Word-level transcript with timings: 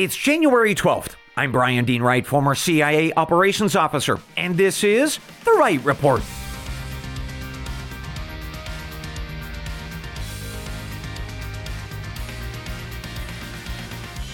It's 0.00 0.16
January 0.16 0.74
12th. 0.74 1.16
I'm 1.36 1.52
Bryan 1.52 1.84
Dean 1.84 2.00
Wright, 2.00 2.26
former 2.26 2.54
CIA 2.54 3.12
operations 3.18 3.76
officer, 3.76 4.18
and 4.34 4.56
this 4.56 4.82
is 4.82 5.18
The 5.44 5.52
Wright 5.52 5.84
Report. 5.84 6.22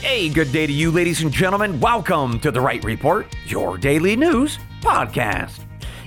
Hey, 0.01 0.29
good 0.29 0.52
day 0.52 0.69
to 0.69 0.73
you, 0.73 0.93
ladies 0.93 1.23
and 1.23 1.33
gentlemen. 1.33 1.80
Welcome 1.80 2.39
to 2.39 2.53
The 2.53 2.61
Wright 2.61 2.85
Report, 2.85 3.27
your 3.46 3.77
daily 3.77 4.14
news 4.14 4.61
podcast. 4.83 5.64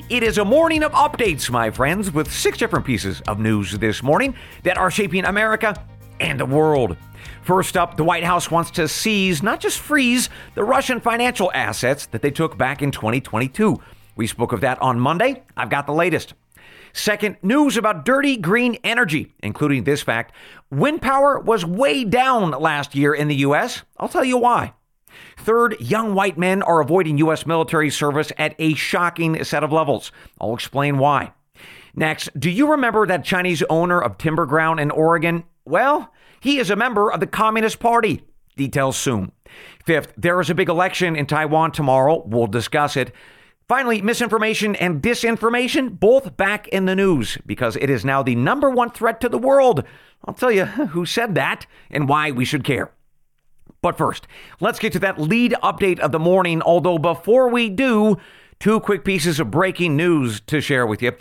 It 0.08 0.24
is 0.24 0.38
a 0.38 0.46
morning 0.46 0.84
of 0.84 0.94
updates, 0.94 1.50
my 1.50 1.70
friends, 1.70 2.14
with 2.14 2.32
six 2.32 2.58
different 2.58 2.86
pieces 2.86 3.20
of 3.28 3.40
news 3.40 3.78
this 3.78 4.02
morning 4.02 4.36
that 4.64 4.78
are 4.78 4.90
shaping 4.90 5.26
America 5.26 5.76
and 6.22 6.40
the 6.40 6.46
world. 6.46 6.96
First 7.42 7.78
up, 7.78 7.98
the 7.98 8.04
White 8.04 8.24
House 8.24 8.52
wants 8.52 8.72
to 8.72 8.88
seize, 8.88 9.42
not 9.42 9.60
just 9.60 9.80
freeze, 9.80 10.30
the 10.56 10.64
Russian 10.64 11.00
financial 11.00 11.52
assets 11.54 12.06
that 12.08 12.22
they 12.22 12.32
took 12.32 12.58
back 12.58 12.82
in 12.82 12.92
2022. 12.92 13.80
We 14.16 14.28
spoke 14.28 14.52
of 14.52 14.62
that 14.62 14.82
on 14.82 15.00
Monday. 15.00 15.44
I've 15.56 15.70
got 15.70 15.88
the 15.88 15.94
latest. 15.94 16.34
Second, 16.94 17.38
news 17.42 17.78
about 17.78 18.06
dirty 18.06 18.36
green 18.38 18.76
energy, 18.84 19.34
including 19.42 19.84
this 19.84 20.02
fact 20.02 20.34
wind 20.72 21.02
power 21.02 21.40
was 21.40 21.66
way 21.66 22.04
down 22.04 22.52
last 22.52 22.96
year 22.96 23.14
in 23.14 23.28
the 23.28 23.36
U.S. 23.38 23.84
I'll 23.98 24.10
tell 24.10 24.24
you 24.24 24.38
why. 24.38 24.74
Third, 25.38 25.80
young 25.80 26.14
white 26.14 26.38
men 26.38 26.62
are 26.62 26.82
avoiding 26.82 27.18
U.S. 27.20 27.46
military 27.46 27.90
service 27.90 28.32
at 28.38 28.56
a 28.60 28.74
shocking 28.74 29.44
set 29.44 29.64
of 29.64 29.72
levels. 29.72 30.12
I'll 30.40 30.54
explain 30.54 30.98
why. 30.98 31.34
Next, 31.96 32.30
do 32.40 32.50
you 32.50 32.72
remember 32.72 33.06
that 33.08 33.26
Chinese 33.26 33.64
owner 33.70 34.00
of 34.00 34.18
timber 34.18 34.46
ground 34.46 34.80
in 34.80 34.92
Oregon? 34.92 35.44
Well, 35.66 36.14
he 36.40 36.58
is 36.58 36.70
a 36.70 36.76
member 36.76 37.12
of 37.12 37.20
the 37.20 37.28
Communist 37.28 37.80
Party. 37.80 38.24
Details 38.56 38.98
soon. 38.98 39.32
Fifth, 39.86 40.14
there 40.18 40.40
is 40.42 40.50
a 40.50 40.56
big 40.56 40.70
election 40.70 41.16
in 41.16 41.26
Taiwan 41.26 41.72
tomorrow. 41.72 42.24
We'll 42.26 42.48
discuss 42.48 42.98
it. 42.98 43.14
Finally, 43.68 44.02
misinformation 44.02 44.76
and 44.78 45.02
disinformation 45.02 46.00
both 46.00 46.36
back 46.36 46.68
in 46.70 46.86
the 46.86 46.96
news 46.96 47.38
because 47.46 47.76
it 47.76 47.90
is 47.90 48.04
now 48.04 48.24
the 48.24 48.36
number 48.36 48.70
one 48.70 48.90
threat 48.90 49.22
to 49.22 49.30
the 49.30 49.38
world. 49.38 49.84
I'll 50.26 50.34
tell 50.34 50.52
you 50.52 50.66
who 50.92 51.06
said 51.06 51.36
that 51.36 51.66
and 51.90 52.10
why 52.10 52.32
we 52.32 52.46
should 52.46 52.64
care. 52.64 52.92
But 53.82 53.98
first, 53.98 54.28
let's 54.60 54.80
get 54.80 54.92
to 54.94 55.00
that 55.00 55.20
lead 55.20 55.56
update 55.64 56.00
of 56.00 56.12
the 56.12 56.20
morning. 56.20 56.62
Although 56.62 56.98
before 56.98 57.48
we 57.48 57.70
do, 57.70 58.18
two 58.60 58.80
quick 58.80 59.06
pieces 59.06 59.40
of 59.40 59.52
breaking 59.52 59.96
news 59.96 60.42
to 60.42 60.60
share 60.60 60.86
with 60.86 61.02
you. 61.02 61.14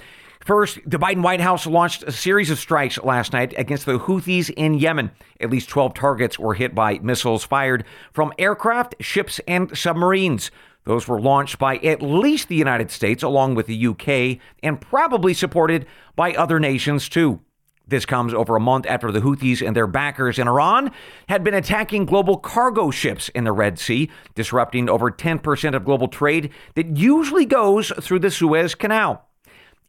First, 0.49 0.79
the 0.87 0.99
Biden 0.99 1.23
White 1.23 1.43
House 1.43 1.67
launched 1.67 2.05
a 2.05 2.11
series 2.11 2.51
of 2.51 2.59
strikes 2.59 2.99
last 3.05 3.35
night 3.35 3.53
against 3.59 3.85
the 3.85 3.99
Houthis 3.99 4.49
in 4.57 4.73
Yemen. 4.73 5.11
At 5.39 5.51
least 5.51 5.69
12 5.69 5.93
targets 5.93 6.39
were 6.39 6.55
hit 6.55 6.75
by 6.75 7.01
missiles 7.01 7.45
fired 7.45 7.85
from 8.15 8.33
aircraft, 8.39 8.95
ships, 8.99 9.43
and 9.47 9.77
submarines. 9.77 10.51
Those 10.85 11.07
were 11.07 11.21
launched 11.21 11.59
by 11.59 11.77
at 11.77 12.01
least 12.01 12.49
the 12.49 12.57
United 12.57 12.91
States, 12.91 13.23
along 13.23 13.57
with 13.57 13.67
the 13.67 13.89
UK, 13.89 14.39
and 14.63 14.81
probably 14.81 15.35
supported 15.35 15.85
by 16.17 16.33
other 16.33 16.59
nations 16.59 17.11
too. 17.11 17.41
This 17.87 18.07
comes 18.07 18.33
over 18.33 18.57
a 18.57 18.61
month 18.61 18.87
after 18.87 19.13
the 19.13 19.21
Houthis 19.21 19.61
and 19.61 19.77
their 19.77 19.87
backers 19.87 20.39
in 20.39 20.49
Iran 20.49 20.93
had 21.29 21.45
been 21.45 21.53
attacking 21.53 22.07
global 22.07 22.39
cargo 22.39 22.91
ships 22.91 23.29
in 23.35 23.45
the 23.45 23.53
Red 23.53 23.79
Sea, 23.79 24.09
disrupting 24.35 24.89
over 24.89 25.11
10% 25.11 25.77
of 25.77 25.85
global 25.85 26.09
trade 26.09 26.49
that 26.75 26.97
usually 26.97 27.45
goes 27.45 27.93
through 28.01 28.21
the 28.21 28.31
Suez 28.31 28.75
Canal. 28.75 29.28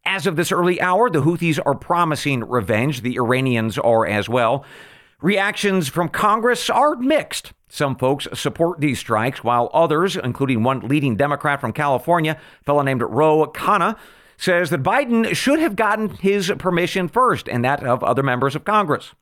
As 0.05 0.25
of 0.25 0.35
this 0.35 0.51
early 0.51 0.81
hour, 0.81 1.09
the 1.09 1.21
Houthis 1.21 1.59
are 1.65 1.75
promising 1.75 2.43
revenge. 2.43 3.01
The 3.01 3.17
Iranians 3.17 3.77
are 3.77 4.05
as 4.05 4.27
well. 4.27 4.65
Reactions 5.21 5.87
from 5.87 6.09
Congress 6.09 6.69
are 6.69 6.95
mixed. 6.95 7.53
Some 7.67 7.95
folks 7.95 8.27
support 8.33 8.79
these 8.79 8.99
strikes, 8.99 9.43
while 9.43 9.69
others, 9.73 10.15
including 10.15 10.63
one 10.63 10.79
leading 10.79 11.15
Democrat 11.15 11.61
from 11.61 11.73
California, 11.73 12.39
fellow 12.65 12.81
named 12.81 13.03
Ro 13.03 13.45
Khanna, 13.53 13.97
says 14.37 14.69
that 14.69 14.81
Biden 14.81 15.35
should 15.35 15.59
have 15.59 15.75
gotten 15.75 16.09
his 16.09 16.51
permission 16.57 17.09
first 17.09 17.49
and 17.49 17.63
that 17.65 17.83
of 17.83 18.03
other 18.03 18.23
members 18.23 18.55
of 18.55 18.63
Congress. 18.63 19.13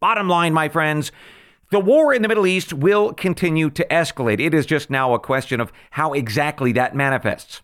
Bottom 0.00 0.28
line, 0.28 0.54
my 0.54 0.68
friends, 0.68 1.12
the 1.70 1.80
war 1.80 2.14
in 2.14 2.22
the 2.22 2.28
Middle 2.28 2.46
East 2.46 2.72
will 2.72 3.12
continue 3.12 3.68
to 3.70 3.86
escalate. 3.90 4.40
It 4.40 4.54
is 4.54 4.66
just 4.66 4.90
now 4.90 5.12
a 5.12 5.18
question 5.18 5.60
of 5.60 5.72
how 5.90 6.14
exactly 6.14 6.72
that 6.72 6.96
manifests. 6.96 7.62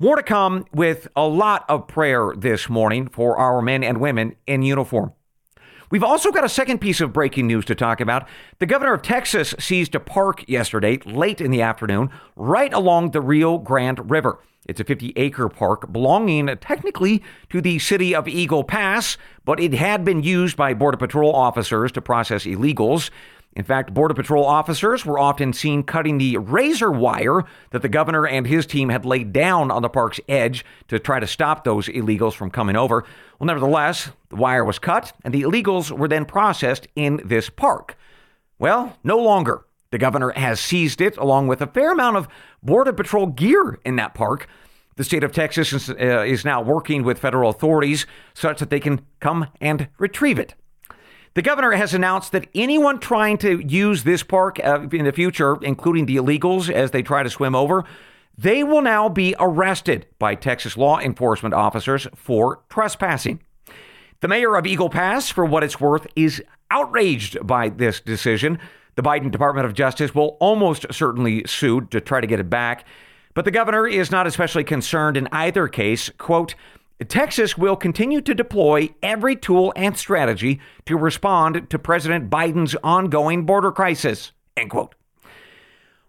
More 0.00 0.16
to 0.16 0.24
come 0.24 0.64
with 0.72 1.06
a 1.14 1.24
lot 1.24 1.64
of 1.68 1.86
prayer 1.86 2.32
this 2.36 2.68
morning 2.68 3.06
for 3.06 3.36
our 3.38 3.62
men 3.62 3.84
and 3.84 4.00
women 4.00 4.34
in 4.44 4.62
uniform. 4.62 5.12
We've 5.88 6.02
also 6.02 6.32
got 6.32 6.42
a 6.42 6.48
second 6.48 6.80
piece 6.80 7.00
of 7.00 7.12
breaking 7.12 7.46
news 7.46 7.64
to 7.66 7.76
talk 7.76 8.00
about. 8.00 8.26
The 8.58 8.66
governor 8.66 8.94
of 8.94 9.02
Texas 9.02 9.54
seized 9.60 9.94
a 9.94 10.00
park 10.00 10.48
yesterday, 10.48 10.98
late 11.06 11.40
in 11.40 11.52
the 11.52 11.62
afternoon, 11.62 12.10
right 12.34 12.72
along 12.72 13.12
the 13.12 13.20
Rio 13.20 13.56
Grande 13.56 14.10
River. 14.10 14.40
It's 14.66 14.80
a 14.80 14.84
50 14.84 15.12
acre 15.14 15.48
park 15.48 15.92
belonging 15.92 16.48
technically 16.56 17.22
to 17.50 17.60
the 17.60 17.78
city 17.78 18.16
of 18.16 18.26
Eagle 18.26 18.64
Pass, 18.64 19.16
but 19.44 19.60
it 19.60 19.74
had 19.74 20.04
been 20.04 20.24
used 20.24 20.56
by 20.56 20.74
Border 20.74 20.96
Patrol 20.96 21.32
officers 21.32 21.92
to 21.92 22.02
process 22.02 22.46
illegals. 22.46 23.10
In 23.56 23.64
fact, 23.64 23.94
Border 23.94 24.14
Patrol 24.14 24.44
officers 24.44 25.06
were 25.06 25.18
often 25.18 25.52
seen 25.52 25.84
cutting 25.84 26.18
the 26.18 26.38
razor 26.38 26.90
wire 26.90 27.44
that 27.70 27.82
the 27.82 27.88
governor 27.88 28.26
and 28.26 28.46
his 28.46 28.66
team 28.66 28.88
had 28.88 29.06
laid 29.06 29.32
down 29.32 29.70
on 29.70 29.82
the 29.82 29.88
park's 29.88 30.18
edge 30.28 30.64
to 30.88 30.98
try 30.98 31.20
to 31.20 31.26
stop 31.26 31.62
those 31.62 31.86
illegals 31.86 32.34
from 32.34 32.50
coming 32.50 32.74
over. 32.74 33.04
Well, 33.38 33.46
nevertheless, 33.46 34.10
the 34.28 34.36
wire 34.36 34.64
was 34.64 34.80
cut 34.80 35.12
and 35.24 35.32
the 35.32 35.42
illegals 35.42 35.96
were 35.96 36.08
then 36.08 36.24
processed 36.24 36.88
in 36.96 37.20
this 37.24 37.48
park. 37.48 37.96
Well, 38.58 38.98
no 39.04 39.18
longer. 39.18 39.64
The 39.90 39.98
governor 39.98 40.30
has 40.30 40.58
seized 40.58 41.00
it 41.00 41.16
along 41.16 41.46
with 41.46 41.60
a 41.60 41.68
fair 41.68 41.92
amount 41.92 42.16
of 42.16 42.26
Border 42.60 42.92
Patrol 42.92 43.26
gear 43.26 43.78
in 43.84 43.94
that 43.96 44.14
park. 44.14 44.48
The 44.96 45.04
state 45.04 45.22
of 45.22 45.30
Texas 45.30 45.72
is, 45.72 45.90
uh, 45.90 46.24
is 46.26 46.44
now 46.44 46.60
working 46.60 47.04
with 47.04 47.18
federal 47.18 47.50
authorities 47.50 48.06
such 48.32 48.58
that 48.58 48.70
they 48.70 48.80
can 48.80 49.06
come 49.20 49.46
and 49.60 49.88
retrieve 49.98 50.40
it. 50.40 50.54
The 51.34 51.42
governor 51.42 51.72
has 51.72 51.92
announced 51.92 52.30
that 52.30 52.46
anyone 52.54 53.00
trying 53.00 53.38
to 53.38 53.58
use 53.58 54.04
this 54.04 54.22
park 54.22 54.60
uh, 54.62 54.86
in 54.92 55.04
the 55.04 55.12
future, 55.12 55.56
including 55.62 56.06
the 56.06 56.16
illegals 56.16 56.70
as 56.70 56.92
they 56.92 57.02
try 57.02 57.24
to 57.24 57.30
swim 57.30 57.56
over, 57.56 57.84
they 58.38 58.62
will 58.62 58.82
now 58.82 59.08
be 59.08 59.34
arrested 59.40 60.06
by 60.20 60.36
Texas 60.36 60.76
law 60.76 61.00
enforcement 61.00 61.52
officers 61.52 62.06
for 62.14 62.62
trespassing. 62.70 63.40
The 64.20 64.28
mayor 64.28 64.54
of 64.56 64.64
Eagle 64.64 64.90
Pass, 64.90 65.28
for 65.28 65.44
what 65.44 65.64
it's 65.64 65.80
worth, 65.80 66.06
is 66.14 66.42
outraged 66.70 67.44
by 67.44 67.68
this 67.68 68.00
decision. 68.00 68.60
The 68.94 69.02
Biden 69.02 69.32
Department 69.32 69.66
of 69.66 69.74
Justice 69.74 70.14
will 70.14 70.36
almost 70.40 70.86
certainly 70.92 71.42
sue 71.46 71.80
to 71.82 72.00
try 72.00 72.20
to 72.20 72.28
get 72.28 72.38
it 72.38 72.48
back. 72.48 72.86
But 73.34 73.44
the 73.44 73.50
governor 73.50 73.88
is 73.88 74.12
not 74.12 74.28
especially 74.28 74.62
concerned 74.62 75.16
in 75.16 75.28
either 75.32 75.66
case. 75.66 76.10
Quote, 76.16 76.54
Texas 77.08 77.58
will 77.58 77.76
continue 77.76 78.20
to 78.20 78.34
deploy 78.34 78.88
every 79.02 79.34
tool 79.34 79.72
and 79.74 79.96
strategy 79.96 80.60
to 80.86 80.96
respond 80.96 81.68
to 81.70 81.78
President 81.78 82.30
Biden's 82.30 82.76
ongoing 82.84 83.44
border 83.44 83.72
crisis. 83.72 84.32
End 84.56 84.70
quote. 84.70 84.94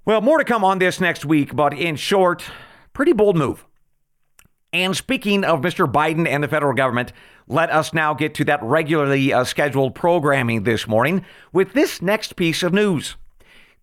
Well, 0.05 0.21
more 0.21 0.37
to 0.37 0.45
come 0.45 0.63
on 0.63 0.77
this 0.77 0.99
next 0.99 1.25
week, 1.25 1.55
but 1.55 1.73
in 1.73 1.95
short, 1.95 2.43
pretty 2.93 3.13
bold 3.13 3.35
move. 3.35 3.65
And 4.71 4.95
speaking 4.95 5.43
of 5.43 5.61
Mr. 5.61 5.91
Biden 5.91 6.27
and 6.27 6.43
the 6.43 6.47
federal 6.47 6.73
government, 6.73 7.13
let 7.47 7.71
us 7.71 7.93
now 7.93 8.13
get 8.13 8.35
to 8.35 8.45
that 8.45 8.61
regularly 8.61 9.33
uh, 9.33 9.43
scheduled 9.43 9.95
programming 9.95 10.63
this 10.63 10.87
morning 10.87 11.25
with 11.51 11.73
this 11.73 12.01
next 12.01 12.35
piece 12.35 12.61
of 12.61 12.73
news. 12.73 13.15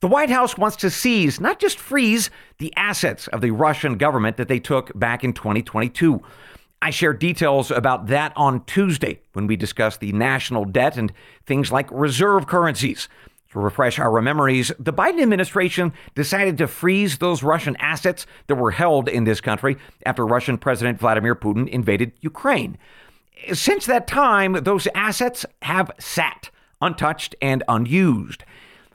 The 0.01 0.09
White 0.09 0.31
House 0.31 0.59
wants 0.59 0.77
to 0.79 0.91
seize, 0.91 1.41
not 1.41 1.59
just 1.59 1.79
freeze, 1.79 2.29
the 2.59 2.73
assets 2.77 3.27
of 3.29 3.41
the 3.41 3.53
Russian 3.53 3.97
government 3.97 4.37
that 4.37 4.49
they 4.49 4.59
took 4.61 4.97
back 4.99 5.25
in 5.25 5.33
2022. 5.33 6.21
I 6.83 6.91
shared 6.91 7.21
details 7.21 7.71
about 7.71 8.09
that 8.09 8.33
on 8.35 8.65
Tuesday 8.65 9.21
when 9.35 9.47
we 9.47 9.55
discussed 9.55 10.01
the 10.01 10.11
national 10.13 10.65
debt 10.65 10.97
and 10.97 11.13
things 11.47 11.71
like 11.71 11.89
reserve 11.93 12.49
currencies. 12.49 13.09
To 13.53 13.61
refresh 13.61 14.01
our 14.01 14.21
memories, 14.21 14.73
the 14.81 14.93
Biden 14.93 15.23
administration 15.23 15.93
decided 16.17 16.59
to 16.59 16.67
freeze 16.67 17.19
those 17.19 17.45
Russian 17.45 17.77
assets 17.77 18.27
that 18.49 18.57
were 18.57 18.73
held 18.73 19.09
in 19.09 19.23
this 19.23 19.41
country 19.41 19.77
after 20.05 20.27
Russian 20.27 20.59
President 20.59 20.99
Vladimir 20.99 21.37
Putin 21.37 21.69
invaded 21.69 22.15
Ukraine. 22.21 22.77
Since 23.53 23.87
that 23.87 24.09
time, 24.09 24.55
those 24.65 24.89
assets 24.93 25.47
have 25.63 25.93
sat 26.01 26.51
untouched 26.81 27.37
and 27.41 27.63
unused. 27.69 28.43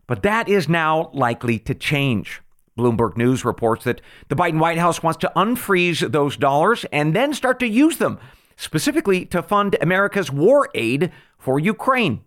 But 0.08 0.24
that 0.24 0.50
is 0.50 0.68
now 0.68 1.10
likely 1.14 1.58
to 1.60 1.74
change. 1.74 2.42
Bloomberg 2.78 3.18
News 3.18 3.44
reports 3.44 3.84
that 3.84 4.02
the 4.30 4.36
Biden 4.36 4.60
White 4.60 4.78
House 4.78 5.04
wants 5.04 5.18
to 5.20 5.32
unfreeze 5.36 6.12
those 6.12 6.38
dollars 6.38 6.86
and 6.92 7.16
then 7.16 7.34
start 7.34 7.60
to 7.60 7.68
use 7.68 7.98
them, 7.98 8.20
specifically 8.56 9.26
to 9.26 9.42
fund 9.42 9.76
America's 9.82 10.32
war 10.32 10.70
aid 10.76 11.12
for 11.38 11.60
Ukraine. 11.60 12.22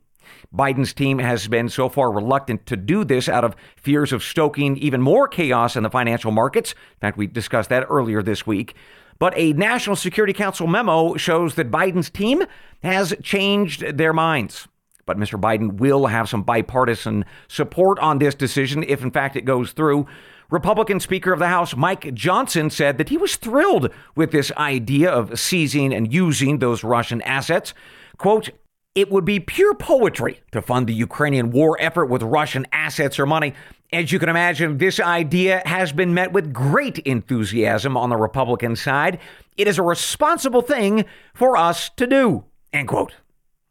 Biden's 0.54 0.92
team 0.92 1.18
has 1.18 1.48
been 1.48 1.68
so 1.68 1.88
far 1.88 2.10
reluctant 2.10 2.66
to 2.66 2.76
do 2.76 3.04
this 3.04 3.28
out 3.28 3.44
of 3.44 3.56
fears 3.76 4.12
of 4.12 4.22
stoking 4.22 4.76
even 4.76 5.00
more 5.00 5.28
chaos 5.28 5.76
in 5.76 5.82
the 5.82 5.90
financial 5.90 6.30
markets. 6.30 6.72
In 6.72 6.98
fact, 7.00 7.16
we 7.16 7.26
discussed 7.26 7.68
that 7.70 7.86
earlier 7.88 8.22
this 8.22 8.46
week. 8.46 8.74
But 9.18 9.34
a 9.36 9.52
National 9.52 9.96
Security 9.96 10.32
Council 10.32 10.66
memo 10.66 11.16
shows 11.16 11.54
that 11.56 11.70
Biden's 11.70 12.10
team 12.10 12.44
has 12.82 13.14
changed 13.22 13.98
their 13.98 14.12
minds. 14.12 14.66
But 15.10 15.18
Mr. 15.18 15.40
Biden 15.40 15.72
will 15.80 16.06
have 16.06 16.28
some 16.28 16.44
bipartisan 16.44 17.24
support 17.48 17.98
on 17.98 18.20
this 18.20 18.32
decision 18.32 18.84
if, 18.86 19.02
in 19.02 19.10
fact, 19.10 19.34
it 19.34 19.44
goes 19.44 19.72
through. 19.72 20.06
Republican 20.50 21.00
Speaker 21.00 21.32
of 21.32 21.40
the 21.40 21.48
House 21.48 21.74
Mike 21.74 22.14
Johnson 22.14 22.70
said 22.70 22.96
that 22.96 23.08
he 23.08 23.16
was 23.16 23.34
thrilled 23.34 23.90
with 24.14 24.30
this 24.30 24.52
idea 24.52 25.10
of 25.10 25.36
seizing 25.36 25.92
and 25.92 26.12
using 26.14 26.60
those 26.60 26.84
Russian 26.84 27.20
assets. 27.22 27.74
Quote, 28.18 28.50
it 28.94 29.10
would 29.10 29.24
be 29.24 29.40
pure 29.40 29.74
poetry 29.74 30.42
to 30.52 30.62
fund 30.62 30.86
the 30.86 30.94
Ukrainian 30.94 31.50
war 31.50 31.76
effort 31.80 32.06
with 32.06 32.22
Russian 32.22 32.64
assets 32.70 33.18
or 33.18 33.26
money. 33.26 33.52
As 33.92 34.12
you 34.12 34.20
can 34.20 34.28
imagine, 34.28 34.78
this 34.78 35.00
idea 35.00 35.60
has 35.66 35.90
been 35.90 36.14
met 36.14 36.32
with 36.32 36.52
great 36.52 37.00
enthusiasm 37.00 37.96
on 37.96 38.10
the 38.10 38.16
Republican 38.16 38.76
side. 38.76 39.18
It 39.56 39.66
is 39.66 39.76
a 39.76 39.82
responsible 39.82 40.62
thing 40.62 41.04
for 41.34 41.56
us 41.56 41.90
to 41.96 42.06
do. 42.06 42.44
End 42.72 42.86
quote. 42.86 43.14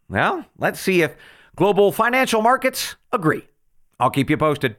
Well, 0.10 0.46
let's 0.58 0.80
see 0.80 1.04
if 1.04 1.16
global 1.56 1.92
financial 1.92 2.42
markets 2.42 2.96
agree. 3.12 3.48
I'll 4.00 4.10
keep 4.10 4.30
you 4.30 4.38
posted. 4.38 4.76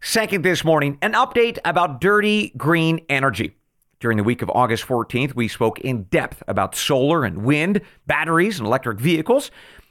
Second, 0.00 0.42
this 0.42 0.64
morning, 0.64 0.96
an 1.02 1.12
update 1.12 1.58
about 1.64 2.00
dirty 2.00 2.52
green 2.56 3.04
energy. 3.08 3.56
During 4.00 4.16
the 4.16 4.24
week 4.24 4.42
of 4.42 4.50
August 4.50 4.86
14th, 4.86 5.34
we 5.34 5.48
spoke 5.48 5.80
in 5.80 6.04
depth 6.04 6.42
about 6.46 6.76
solar 6.76 7.24
and 7.24 7.42
wind, 7.42 7.80
batteries, 8.06 8.58
and 8.58 8.66
electric 8.66 9.00
vehicles. 9.00 9.50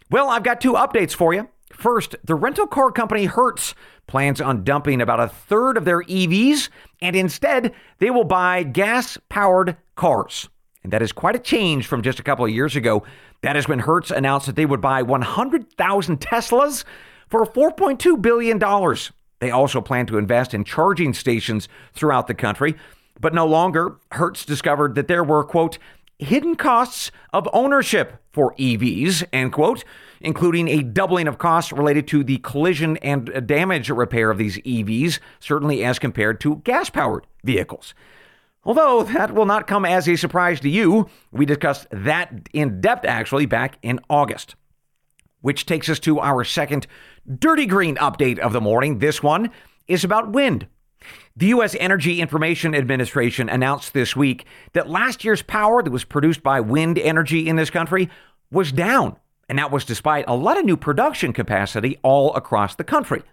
Well, 0.10 0.30
I've 0.30 0.44
got 0.44 0.62
two 0.62 0.74
updates 0.74 1.14
for 1.14 1.34
you. 1.34 1.50
First, 1.74 2.16
the 2.24 2.36
rental 2.36 2.66
car 2.66 2.92
company 2.92 3.26
Hertz 3.26 3.76
plans 4.08 4.40
on 4.40 4.64
dumping 4.64 5.02
about 5.02 5.20
a 5.20 5.28
third 5.28 5.76
of 5.76 5.84
their 5.84 6.02
EVs, 6.04 6.70
and 7.02 7.16
instead, 7.16 7.74
they 8.00 8.10
will 8.10 8.24
buy 8.24 8.64
gas 8.64 9.18
powered 9.28 9.76
cars. 9.96 10.48
And 10.88 10.94
that 10.94 11.02
is 11.02 11.12
quite 11.12 11.36
a 11.36 11.40
change 11.40 11.86
from 11.86 12.02
just 12.02 12.18
a 12.18 12.24
couple 12.24 12.46
of 12.46 12.52
years 12.52 12.78
ago. 12.78 13.04
That 13.42 13.58
is 13.58 13.68
when 13.68 13.80
Hertz 13.80 14.10
announced 14.10 14.46
that 14.46 14.56
they 14.56 14.66
would 14.66 14.80
buy 14.80 15.02
100,000 15.02 16.22
Teslas 16.22 16.86
for 17.28 17.46
$4.2 17.46 18.22
billion. 18.22 18.58
They 19.40 19.52
also 19.52 19.82
plan 19.82 20.06
to 20.06 20.18
invest 20.18 20.54
in 20.54 20.64
charging 20.64 21.14
stations 21.14 21.68
throughout 21.92 22.28
the 22.28 22.34
country. 22.34 22.78
But 23.20 23.34
no 23.34 23.46
longer, 23.46 23.98
Hertz 24.14 24.46
discovered 24.46 24.96
that 24.96 25.10
there 25.10 25.26
were, 25.26 25.44
quote, 25.44 25.78
hidden 26.20 26.56
costs 26.56 27.12
of 27.34 27.50
ownership 27.52 28.24
for 28.32 28.56
EVs, 28.56 29.26
end 29.34 29.52
quote, 29.52 29.84
including 30.22 30.70
a 30.70 30.84
doubling 30.84 31.28
of 31.28 31.38
costs 31.38 31.74
related 31.74 32.08
to 32.08 32.24
the 32.24 32.38
collision 32.38 32.96
and 33.00 33.46
damage 33.46 33.90
repair 33.90 34.32
of 34.32 34.38
these 34.38 34.58
EVs, 34.60 35.20
certainly 35.42 35.84
as 35.84 36.00
compared 36.00 36.40
to 36.40 36.62
gas 36.64 36.90
powered 36.90 37.28
vehicles. 37.44 37.94
Although 38.68 39.04
that 39.04 39.34
will 39.34 39.46
not 39.46 39.66
come 39.66 39.86
as 39.86 40.10
a 40.10 40.18
surprise 40.18 40.60
to 40.60 40.70
you, 40.70 41.10
we 41.32 41.46
discussed 41.46 41.88
that 41.90 42.50
in 42.52 42.82
depth 42.82 43.06
actually 43.06 43.46
back 43.46 43.78
in 43.82 44.02
August. 44.10 44.56
Which 45.40 45.66
takes 45.66 45.88
us 45.88 46.00
to 46.00 46.20
our 46.20 46.44
second 46.44 46.86
dirty 47.40 47.66
green 47.66 47.96
update 47.96 48.40
of 48.40 48.52
the 48.52 48.60
morning. 48.60 49.00
This 49.00 49.24
one 49.24 49.52
is 49.88 50.04
about 50.04 50.34
wind. 50.34 50.68
The 51.38 51.46
U.S. 51.48 51.78
Energy 51.80 52.20
Information 52.20 52.76
Administration 52.76 53.48
announced 53.48 53.94
this 53.94 54.18
week 54.18 54.46
that 54.74 54.90
last 54.90 55.24
year's 55.24 55.42
power 55.42 55.82
that 55.82 55.92
was 55.92 56.04
produced 56.04 56.44
by 56.44 56.60
wind 56.60 57.00
energy 57.00 57.48
in 57.48 57.56
this 57.56 57.70
country 57.70 58.10
was 58.52 58.74
down. 58.74 59.16
And 59.48 59.58
that 59.60 59.72
was 59.72 59.86
despite 59.86 60.26
a 60.28 60.36
lot 60.36 60.58
of 60.58 60.66
new 60.66 60.76
production 60.76 61.32
capacity 61.32 62.00
all 62.04 62.36
across 62.36 62.76
the 62.76 62.84
country. 62.84 63.24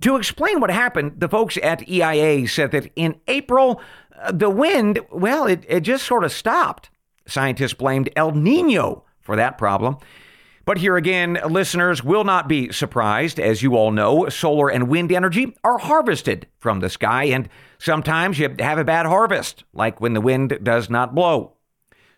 To 0.00 0.16
explain 0.16 0.60
what 0.60 0.70
happened, 0.70 1.14
the 1.18 1.28
folks 1.28 1.58
at 1.62 1.88
EIA 1.88 2.46
said 2.46 2.70
that 2.70 2.90
in 2.94 3.20
April, 3.26 3.80
uh, 4.20 4.30
the 4.30 4.50
wind, 4.50 5.00
well, 5.10 5.46
it, 5.46 5.64
it 5.68 5.80
just 5.80 6.06
sort 6.06 6.24
of 6.24 6.32
stopped. 6.32 6.90
Scientists 7.26 7.74
blamed 7.74 8.08
El 8.14 8.32
Nino 8.32 9.04
for 9.20 9.36
that 9.36 9.58
problem. 9.58 9.98
But 10.64 10.78
here 10.78 10.96
again, 10.96 11.40
listeners 11.48 12.04
will 12.04 12.22
not 12.22 12.48
be 12.48 12.70
surprised. 12.70 13.40
As 13.40 13.62
you 13.62 13.76
all 13.76 13.90
know, 13.90 14.28
solar 14.28 14.68
and 14.68 14.88
wind 14.88 15.10
energy 15.10 15.56
are 15.64 15.78
harvested 15.78 16.46
from 16.58 16.78
the 16.78 16.88
sky, 16.88 17.24
and 17.24 17.48
sometimes 17.78 18.38
you 18.38 18.54
have 18.60 18.78
a 18.78 18.84
bad 18.84 19.06
harvest, 19.06 19.64
like 19.72 20.00
when 20.00 20.12
the 20.12 20.20
wind 20.20 20.58
does 20.62 20.88
not 20.88 21.14
blow. 21.14 21.56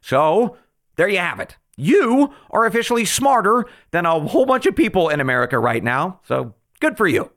So, 0.01 0.59
there 0.97 1.09
you 1.09 1.19
have 1.19 1.41
it. 1.41 1.57
You 1.77 2.35
are 2.51 2.67
officially 2.67 3.07
smarter 3.07 3.65
than 3.93 4.05
a 4.05 4.21
whole 4.21 4.45
bunch 4.45 4.67
of 4.67 4.77
people 4.77 5.09
in 5.09 5.21
America 5.21 5.59
right 5.59 5.83
now, 5.83 6.21
so 6.25 6.55
good 6.81 6.99
for 6.99 7.07
you. 7.07 7.31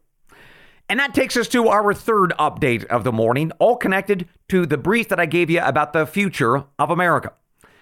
And 0.88 1.00
that 1.00 1.16
takes 1.16 1.36
us 1.36 1.48
to 1.50 1.68
our 1.68 1.94
third 1.94 2.34
update 2.38 2.86
of 2.86 3.04
the 3.04 3.12
morning, 3.12 3.52
all 3.58 3.76
connected 3.76 4.28
to 4.50 4.66
the 4.66 4.78
brief 4.78 5.10
that 5.10 5.20
I 5.20 5.26
gave 5.26 5.50
you 5.50 5.62
about 5.62 5.94
the 5.94 6.06
future 6.06 6.66
of 6.78 6.92
America. 6.92 7.34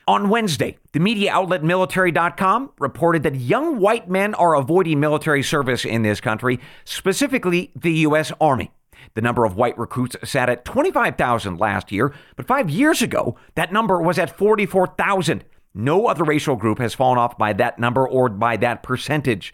On 0.07 0.29
Wednesday, 0.29 0.77
the 0.91 0.99
media 0.99 1.31
outlet 1.31 1.63
military.com 1.63 2.71
reported 2.79 3.23
that 3.23 3.35
young 3.35 3.79
white 3.79 4.09
men 4.09 4.33
are 4.35 4.55
avoiding 4.55 4.99
military 4.99 5.43
service 5.43 5.85
in 5.85 6.01
this 6.01 6.19
country, 6.19 6.59
specifically 6.83 7.71
the 7.75 7.91
U.S. 7.99 8.31
Army. 8.41 8.71
The 9.13 9.21
number 9.21 9.45
of 9.45 9.55
white 9.55 9.77
recruits 9.77 10.15
sat 10.23 10.49
at 10.49 10.65
25,000 10.65 11.57
last 11.57 11.91
year, 11.91 12.13
but 12.35 12.47
five 12.47 12.69
years 12.69 13.01
ago, 13.01 13.37
that 13.55 13.71
number 13.71 14.01
was 14.01 14.17
at 14.17 14.37
44,000. 14.37 15.43
No 15.73 16.07
other 16.07 16.23
racial 16.23 16.55
group 16.55 16.79
has 16.79 16.93
fallen 16.93 17.17
off 17.17 17.37
by 17.37 17.53
that 17.53 17.79
number 17.79 18.07
or 18.07 18.29
by 18.29 18.57
that 18.57 18.83
percentage. 18.83 19.53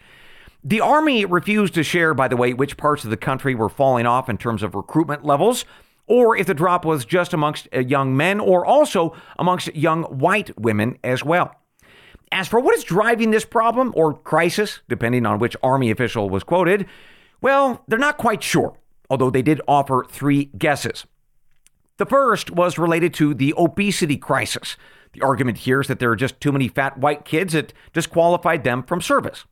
The 0.62 0.80
Army 0.80 1.24
refused 1.24 1.74
to 1.74 1.82
share, 1.82 2.12
by 2.12 2.28
the 2.28 2.36
way, 2.36 2.52
which 2.52 2.76
parts 2.76 3.04
of 3.04 3.10
the 3.10 3.16
country 3.16 3.54
were 3.54 3.70
falling 3.70 4.06
off 4.06 4.28
in 4.28 4.36
terms 4.36 4.62
of 4.62 4.74
recruitment 4.74 5.24
levels 5.24 5.64
or 6.10 6.36
if 6.36 6.46
the 6.48 6.54
drop 6.54 6.84
was 6.84 7.04
just 7.04 7.32
amongst 7.32 7.68
uh, 7.72 7.78
young 7.78 8.16
men 8.16 8.40
or 8.40 8.66
also 8.66 9.14
amongst 9.38 9.74
young 9.76 10.02
white 10.02 10.58
women 10.58 10.98
as 11.04 11.24
well. 11.24 11.54
As 12.32 12.48
for 12.48 12.58
what 12.58 12.74
is 12.74 12.82
driving 12.82 13.30
this 13.30 13.44
problem 13.44 13.92
or 13.96 14.14
crisis, 14.14 14.80
depending 14.88 15.24
on 15.24 15.38
which 15.38 15.56
Army 15.62 15.90
official 15.90 16.28
was 16.28 16.42
quoted, 16.42 16.86
well, 17.40 17.84
they're 17.86 17.98
not 17.98 18.18
quite 18.18 18.42
sure, 18.42 18.76
although 19.08 19.30
they 19.30 19.40
did 19.40 19.60
offer 19.68 20.04
three 20.10 20.46
guesses. 20.58 21.06
The 21.98 22.06
first 22.06 22.50
was 22.50 22.76
related 22.76 23.14
to 23.14 23.32
the 23.32 23.54
obesity 23.56 24.16
crisis. 24.16 24.76
The 25.12 25.22
argument 25.22 25.58
here 25.58 25.80
is 25.80 25.86
that 25.86 26.00
there 26.00 26.10
are 26.10 26.16
just 26.16 26.40
too 26.40 26.50
many 26.50 26.66
fat 26.66 26.98
white 26.98 27.24
kids 27.24 27.52
that 27.52 27.72
disqualified 27.92 28.64
them 28.64 28.82
from 28.82 29.00
service. 29.00 29.44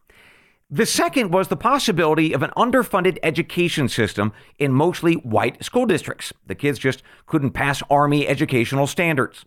The 0.70 0.85
second 0.85 1.32
was 1.32 1.49
the 1.49 1.56
possibility 1.56 2.35
of 2.35 2.43
an 2.43 2.50
underfunded 2.55 3.17
education 3.23 3.88
system 3.88 4.35
in 4.59 4.70
mostly 4.70 5.15
white 5.15 5.65
school 5.65 5.87
districts. 5.87 6.31
The 6.47 6.55
kids 6.55 6.79
just 6.79 7.03
couldn't 7.25 7.53
pass 7.53 7.82
Army 7.88 8.29
educational 8.29 8.87
standards. 8.87 9.47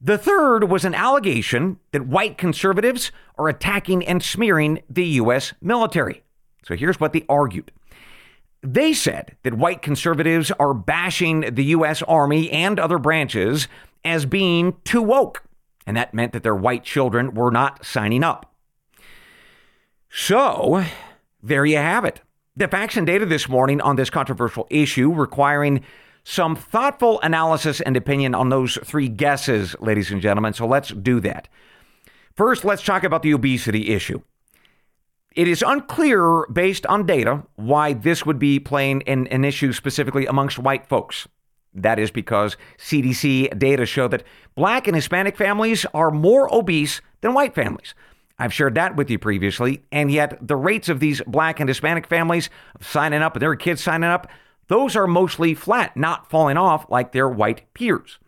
The 0.00 0.16
third 0.16 0.70
was 0.70 0.86
an 0.86 0.94
allegation 0.94 1.80
that 1.92 2.06
white 2.06 2.38
conservatives 2.38 3.12
are 3.36 3.50
attacking 3.50 4.06
and 4.06 4.22
smearing 4.22 4.82
the 4.88 5.04
U.S. 5.20 5.52
military. 5.60 6.22
So 6.64 6.76
here's 6.76 6.98
what 6.98 7.12
they 7.12 7.26
argued. 7.28 7.70
They 8.62 8.94
said 8.94 9.36
that 9.42 9.54
white 9.54 9.82
conservatives 9.82 10.50
are 10.52 10.72
bashing 10.72 11.40
the 11.40 11.64
U.S. 11.64 12.00
Army 12.02 12.50
and 12.50 12.80
other 12.80 12.98
branches 12.98 13.68
as 14.02 14.24
being 14.24 14.76
too 14.82 15.02
woke, 15.02 15.44
and 15.86 15.94
that 15.98 16.14
meant 16.14 16.32
that 16.32 16.42
their 16.42 16.54
white 16.54 16.84
children 16.84 17.34
were 17.34 17.50
not 17.50 17.84
signing 17.84 18.24
up. 18.24 18.50
So, 20.10 20.84
there 21.42 21.66
you 21.66 21.76
have 21.76 22.04
it. 22.04 22.20
The 22.56 22.68
facts 22.68 22.96
and 22.96 23.06
data 23.06 23.26
this 23.26 23.48
morning 23.48 23.80
on 23.80 23.96
this 23.96 24.10
controversial 24.10 24.66
issue 24.70 25.12
requiring 25.12 25.84
some 26.24 26.56
thoughtful 26.56 27.20
analysis 27.20 27.80
and 27.80 27.96
opinion 27.96 28.34
on 28.34 28.48
those 28.48 28.78
three 28.84 29.08
guesses, 29.08 29.76
ladies 29.78 30.10
and 30.10 30.20
gentlemen. 30.20 30.54
So 30.54 30.66
let's 30.66 30.88
do 30.88 31.20
that. 31.20 31.48
First, 32.34 32.64
let's 32.64 32.82
talk 32.82 33.04
about 33.04 33.22
the 33.22 33.32
obesity 33.32 33.90
issue. 33.90 34.22
It 35.36 35.48
is 35.48 35.62
unclear, 35.62 36.46
based 36.50 36.86
on 36.86 37.06
data, 37.06 37.44
why 37.56 37.92
this 37.92 38.26
would 38.26 38.38
be 38.38 38.58
playing 38.58 39.02
an, 39.06 39.26
an 39.28 39.44
issue 39.44 39.72
specifically 39.72 40.26
amongst 40.26 40.58
white 40.58 40.86
folks. 40.86 41.28
That 41.74 41.98
is 41.98 42.10
because 42.10 42.56
CDC 42.78 43.56
data 43.58 43.84
show 43.84 44.08
that 44.08 44.24
black 44.54 44.86
and 44.88 44.96
Hispanic 44.96 45.36
families 45.36 45.84
are 45.92 46.10
more 46.10 46.52
obese 46.52 47.02
than 47.20 47.34
white 47.34 47.54
families. 47.54 47.94
I've 48.38 48.52
shared 48.52 48.74
that 48.74 48.96
with 48.96 49.10
you 49.10 49.18
previously, 49.18 49.82
and 49.90 50.10
yet 50.10 50.46
the 50.46 50.56
rates 50.56 50.88
of 50.88 51.00
these 51.00 51.22
black 51.26 51.58
and 51.58 51.68
Hispanic 51.68 52.06
families 52.06 52.50
signing 52.80 53.22
up 53.22 53.34
and 53.34 53.42
their 53.42 53.56
kids 53.56 53.82
signing 53.82 54.10
up, 54.10 54.28
those 54.68 54.94
are 54.96 55.06
mostly 55.06 55.54
flat, 55.54 55.96
not 55.96 56.28
falling 56.28 56.56
off 56.56 56.90
like 56.90 57.12
their 57.12 57.28
white 57.28 57.62
peers. 57.72 58.18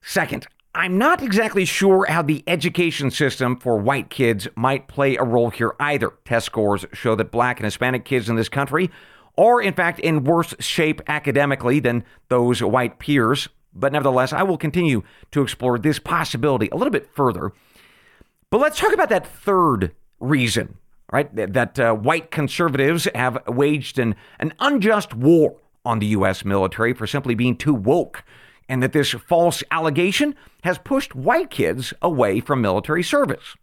Second, 0.00 0.46
I'm 0.74 0.96
not 0.96 1.22
exactly 1.22 1.66
sure 1.66 2.06
how 2.08 2.22
the 2.22 2.42
education 2.46 3.10
system 3.10 3.58
for 3.58 3.76
white 3.76 4.08
kids 4.08 4.48
might 4.56 4.88
play 4.88 5.16
a 5.16 5.22
role 5.22 5.50
here 5.50 5.74
either. 5.78 6.14
Test 6.24 6.46
scores 6.46 6.86
show 6.94 7.14
that 7.16 7.30
black 7.30 7.58
and 7.58 7.66
Hispanic 7.66 8.06
kids 8.06 8.30
in 8.30 8.36
this 8.36 8.48
country 8.48 8.90
are, 9.36 9.60
in 9.60 9.74
fact, 9.74 10.00
in 10.00 10.24
worse 10.24 10.54
shape 10.60 11.02
academically 11.08 11.78
than 11.80 12.04
those 12.28 12.62
white 12.62 12.98
peers. 12.98 13.50
But 13.74 13.92
nevertheless, 13.92 14.32
I 14.32 14.44
will 14.44 14.56
continue 14.56 15.02
to 15.32 15.42
explore 15.42 15.78
this 15.78 15.98
possibility 15.98 16.70
a 16.72 16.76
little 16.76 16.90
bit 16.90 17.14
further 17.14 17.52
but 18.52 18.60
let's 18.60 18.78
talk 18.78 18.92
about 18.92 19.08
that 19.08 19.26
third 19.26 19.94
reason, 20.20 20.76
right? 21.10 21.34
That 21.34 21.80
uh, 21.80 21.94
white 21.94 22.30
conservatives 22.30 23.08
have 23.14 23.38
waged 23.48 23.98
an, 23.98 24.14
an 24.38 24.52
unjust 24.60 25.14
war 25.14 25.56
on 25.86 26.00
the 26.00 26.06
U.S. 26.08 26.44
military 26.44 26.92
for 26.92 27.06
simply 27.06 27.34
being 27.34 27.56
too 27.56 27.72
woke, 27.72 28.22
and 28.68 28.82
that 28.82 28.92
this 28.92 29.12
false 29.12 29.64
allegation 29.70 30.34
has 30.64 30.76
pushed 30.76 31.14
white 31.14 31.48
kids 31.48 31.94
away 32.02 32.40
from 32.40 32.60
military 32.60 33.02
service. 33.02 33.56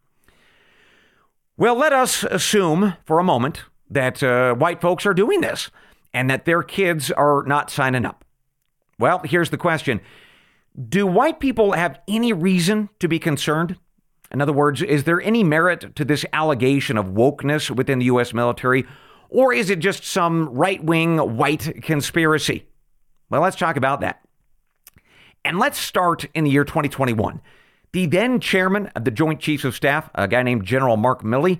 Well, 1.55 1.75
let 1.75 1.93
us 1.93 2.24
assume 2.24 2.96
for 3.05 3.19
a 3.19 3.24
moment 3.24 3.65
that 3.91 4.24
uh, 4.24 4.55
white 4.55 4.81
folks 4.81 5.05
are 5.05 5.13
doing 5.13 5.41
this 5.41 5.69
and 6.15 6.31
that 6.31 6.46
their 6.46 6.63
kids 6.63 7.12
are 7.12 7.43
not 7.43 7.69
signing 7.69 8.05
up. 8.05 8.25
Well, 8.98 9.19
here's 9.24 9.51
the 9.51 9.58
question 9.58 10.01
Do 10.89 11.05
white 11.05 11.39
people 11.39 11.74
have 11.74 12.00
any 12.08 12.34
reason 12.34 12.89
to 12.98 13.08
be 13.08 13.19
concerned? 13.19 13.77
In 14.31 14.41
other 14.41 14.53
words, 14.53 14.81
is 14.81 15.05
there 15.05 15.21
any 15.21 15.43
merit 15.43 15.95
to 15.95 16.05
this 16.05 16.25
allegation 16.33 16.98
of 16.98 17.07
wokeness 17.07 17.69
within 17.71 18.00
the 18.00 18.05
U.S. 18.05 18.33
military, 18.33 18.86
or 19.29 19.53
is 19.53 19.69
it 19.69 19.79
just 19.79 20.03
some 20.03 20.50
right 20.50 20.83
wing 20.83 21.17
white 21.17 21.81
conspiracy? 21.81 22.65
Well, 23.29 23.41
let's 23.41 23.55
talk 23.55 23.75
about 23.75 24.01
that. 24.01 24.21
And 25.45 25.57
let's 25.57 25.79
start 25.79 26.25
in 26.33 26.43
the 26.43 26.51
year 26.51 26.63
2021. 26.63 27.41
The 27.91 28.05
then 28.05 28.39
chairman 28.39 28.88
of 28.95 29.03
the 29.05 29.12
Joint 29.12 29.39
Chiefs 29.39 29.63
of 29.63 29.75
Staff, 29.75 30.09
a 30.13 30.27
guy 30.27 30.43
named 30.43 30.65
General 30.65 30.98
Mark 30.98 31.24
Milley, 31.24 31.59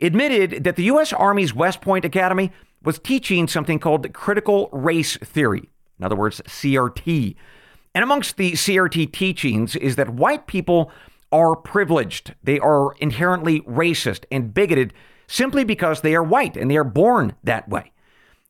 admitted 0.00 0.64
that 0.64 0.76
the 0.76 0.84
U.S. 0.84 1.12
Army's 1.12 1.54
West 1.54 1.80
Point 1.80 2.04
Academy 2.04 2.52
was 2.82 2.98
teaching 2.98 3.46
something 3.46 3.78
called 3.78 4.12
critical 4.12 4.68
race 4.72 5.16
theory. 5.18 5.68
In 5.98 6.04
other 6.04 6.16
words, 6.16 6.40
CRT. 6.46 7.34
And 7.94 8.04
amongst 8.04 8.36
the 8.36 8.52
CRT 8.52 9.12
teachings 9.12 9.76
is 9.76 9.96
that 9.96 10.10
white 10.10 10.46
people 10.46 10.90
are 11.32 11.56
privileged. 11.56 12.34
They 12.42 12.58
are 12.58 12.94
inherently 12.94 13.60
racist 13.62 14.24
and 14.30 14.52
bigoted 14.52 14.92
simply 15.26 15.64
because 15.64 16.00
they 16.00 16.14
are 16.14 16.22
white 16.22 16.56
and 16.56 16.70
they 16.70 16.76
are 16.76 16.84
born 16.84 17.34
that 17.44 17.68
way. 17.68 17.92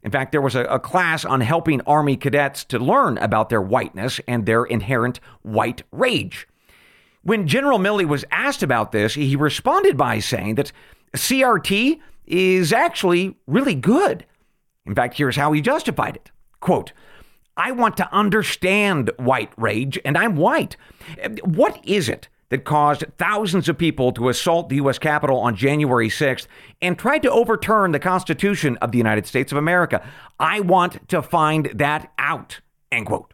In 0.02 0.10
fact, 0.10 0.32
there 0.32 0.40
was 0.40 0.54
a, 0.54 0.64
a, 0.64 0.78
class 0.78 1.26
on 1.26 1.42
helping 1.42 1.82
Army 1.82 2.16
cadets 2.16 2.64
to 2.64 2.78
learn 2.78 3.18
about 3.18 3.50
their 3.50 3.60
whiteness 3.60 4.18
and 4.26 4.46
their 4.46 4.64
inherent 4.64 5.20
white 5.42 5.82
rage. 5.92 6.48
When 7.22 7.46
General 7.46 7.78
Milley 7.78 8.08
was 8.08 8.24
asked 8.30 8.62
about 8.62 8.92
this, 8.92 9.14
he 9.14 9.36
responded 9.36 9.98
by 9.98 10.20
saying 10.20 10.54
that 10.54 10.72
CRT 11.14 12.00
is 12.26 12.72
actually 12.72 13.36
really 13.46 13.74
good. 13.74 14.24
In 14.86 14.94
fact, 14.94 15.18
here's 15.18 15.36
how 15.36 15.52
he 15.52 15.60
justified 15.60 16.16
it. 16.16 16.30
Quote, 16.60 16.92
I 17.56 17.72
want 17.72 17.98
to 17.98 18.10
understand 18.10 19.10
white 19.18 19.52
rage, 19.58 19.98
and 20.02 20.16
I'm 20.16 20.36
white. 20.36 20.76
What 21.44 21.78
is 21.84 22.08
it 22.08 22.28
that 22.50 22.64
caused 22.64 23.04
thousands 23.16 23.68
of 23.68 23.78
people 23.78 24.12
to 24.12 24.28
assault 24.28 24.68
the 24.68 24.76
U.S. 24.76 24.98
Capitol 24.98 25.38
on 25.38 25.56
January 25.56 26.08
6th 26.08 26.46
and 26.82 26.98
tried 26.98 27.22
to 27.22 27.30
overturn 27.30 27.92
the 27.92 27.98
Constitution 27.98 28.76
of 28.78 28.92
the 28.92 28.98
United 28.98 29.26
States 29.26 29.50
of 29.50 29.58
America. 29.58 30.06
I 30.38 30.60
want 30.60 31.08
to 31.08 31.22
find 31.22 31.70
that 31.74 32.12
out. 32.18 32.60
End 32.92 33.06
quote. 33.06 33.32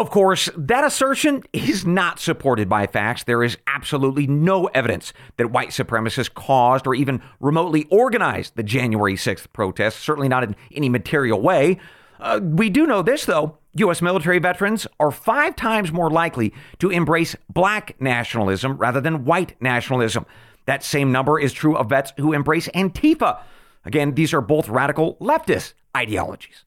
Of 0.00 0.08
course, 0.08 0.48
that 0.56 0.82
assertion 0.82 1.42
is 1.52 1.84
not 1.84 2.18
supported 2.18 2.70
by 2.70 2.86
facts. 2.86 3.24
There 3.24 3.44
is 3.44 3.58
absolutely 3.66 4.26
no 4.26 4.66
evidence 4.68 5.12
that 5.36 5.50
white 5.50 5.70
supremacists 5.70 6.32
caused 6.32 6.86
or 6.86 6.94
even 6.94 7.20
remotely 7.38 7.84
organized 7.90 8.56
the 8.56 8.62
January 8.62 9.14
6th 9.14 9.52
protests, 9.52 9.96
certainly 9.96 10.28
not 10.28 10.42
in 10.42 10.56
any 10.72 10.88
material 10.88 11.42
way. 11.42 11.78
Uh, 12.18 12.40
we 12.42 12.70
do 12.70 12.86
know 12.86 13.02
this, 13.02 13.26
though. 13.26 13.58
U.S. 13.74 14.02
military 14.02 14.38
veterans 14.40 14.86
are 14.98 15.10
five 15.10 15.54
times 15.54 15.92
more 15.92 16.10
likely 16.10 16.52
to 16.80 16.90
embrace 16.90 17.36
black 17.48 18.00
nationalism 18.00 18.76
rather 18.76 19.00
than 19.00 19.24
white 19.24 19.60
nationalism. 19.60 20.26
That 20.66 20.82
same 20.82 21.12
number 21.12 21.38
is 21.38 21.52
true 21.52 21.76
of 21.76 21.88
vets 21.88 22.12
who 22.16 22.32
embrace 22.32 22.68
Antifa. 22.68 23.40
Again, 23.84 24.14
these 24.14 24.34
are 24.34 24.40
both 24.40 24.68
radical 24.68 25.16
leftist 25.16 25.74
ideologies. 25.96 26.64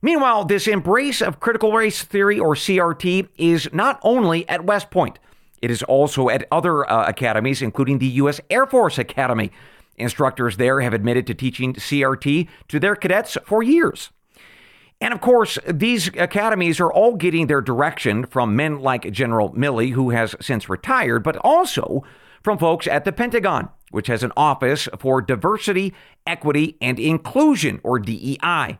Meanwhile, 0.00 0.44
this 0.44 0.66
embrace 0.66 1.22
of 1.22 1.40
critical 1.40 1.72
race 1.72 2.02
theory 2.02 2.38
or 2.38 2.54
CRT 2.54 3.28
is 3.36 3.68
not 3.72 4.00
only 4.02 4.48
at 4.48 4.64
West 4.64 4.90
Point, 4.90 5.18
it 5.60 5.70
is 5.70 5.82
also 5.84 6.28
at 6.28 6.46
other 6.50 6.88
uh, 6.90 7.08
academies, 7.08 7.62
including 7.62 7.98
the 7.98 8.08
U.S. 8.08 8.40
Air 8.50 8.66
Force 8.66 8.98
Academy. 8.98 9.52
Instructors 9.96 10.56
there 10.56 10.80
have 10.80 10.92
admitted 10.92 11.26
to 11.28 11.34
teaching 11.34 11.74
CRT 11.74 12.48
to 12.68 12.80
their 12.80 12.96
cadets 12.96 13.38
for 13.44 13.62
years. 13.62 14.10
And 15.02 15.12
of 15.12 15.20
course, 15.20 15.58
these 15.66 16.06
academies 16.16 16.78
are 16.78 16.92
all 16.92 17.16
getting 17.16 17.48
their 17.48 17.60
direction 17.60 18.24
from 18.24 18.54
men 18.54 18.78
like 18.78 19.10
General 19.10 19.52
Milley, 19.52 19.94
who 19.94 20.10
has 20.10 20.36
since 20.40 20.68
retired, 20.68 21.24
but 21.24 21.36
also 21.38 22.04
from 22.40 22.56
folks 22.56 22.86
at 22.86 23.04
the 23.04 23.10
Pentagon, 23.10 23.68
which 23.90 24.06
has 24.06 24.22
an 24.22 24.30
office 24.36 24.88
for 25.00 25.20
diversity, 25.20 25.92
equity, 26.24 26.76
and 26.80 27.00
inclusion, 27.00 27.80
or 27.82 27.98
DEI. 27.98 28.78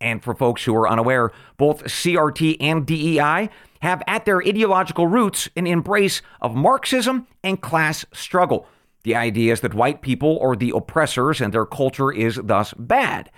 And 0.00 0.24
for 0.24 0.34
folks 0.34 0.64
who 0.64 0.74
are 0.74 0.88
unaware, 0.88 1.32
both 1.58 1.84
CRT 1.84 2.56
and 2.60 2.86
DEI 2.86 3.50
have 3.82 4.02
at 4.06 4.24
their 4.24 4.38
ideological 4.38 5.06
roots 5.06 5.50
an 5.54 5.66
embrace 5.66 6.22
of 6.40 6.54
Marxism 6.54 7.26
and 7.44 7.60
class 7.60 8.06
struggle. 8.10 8.66
The 9.02 9.14
idea 9.14 9.52
is 9.52 9.60
that 9.60 9.74
white 9.74 10.00
people 10.00 10.38
are 10.40 10.56
the 10.56 10.72
oppressors 10.74 11.42
and 11.42 11.52
their 11.52 11.66
culture 11.66 12.10
is 12.10 12.40
thus 12.42 12.72
bad. 12.72 13.30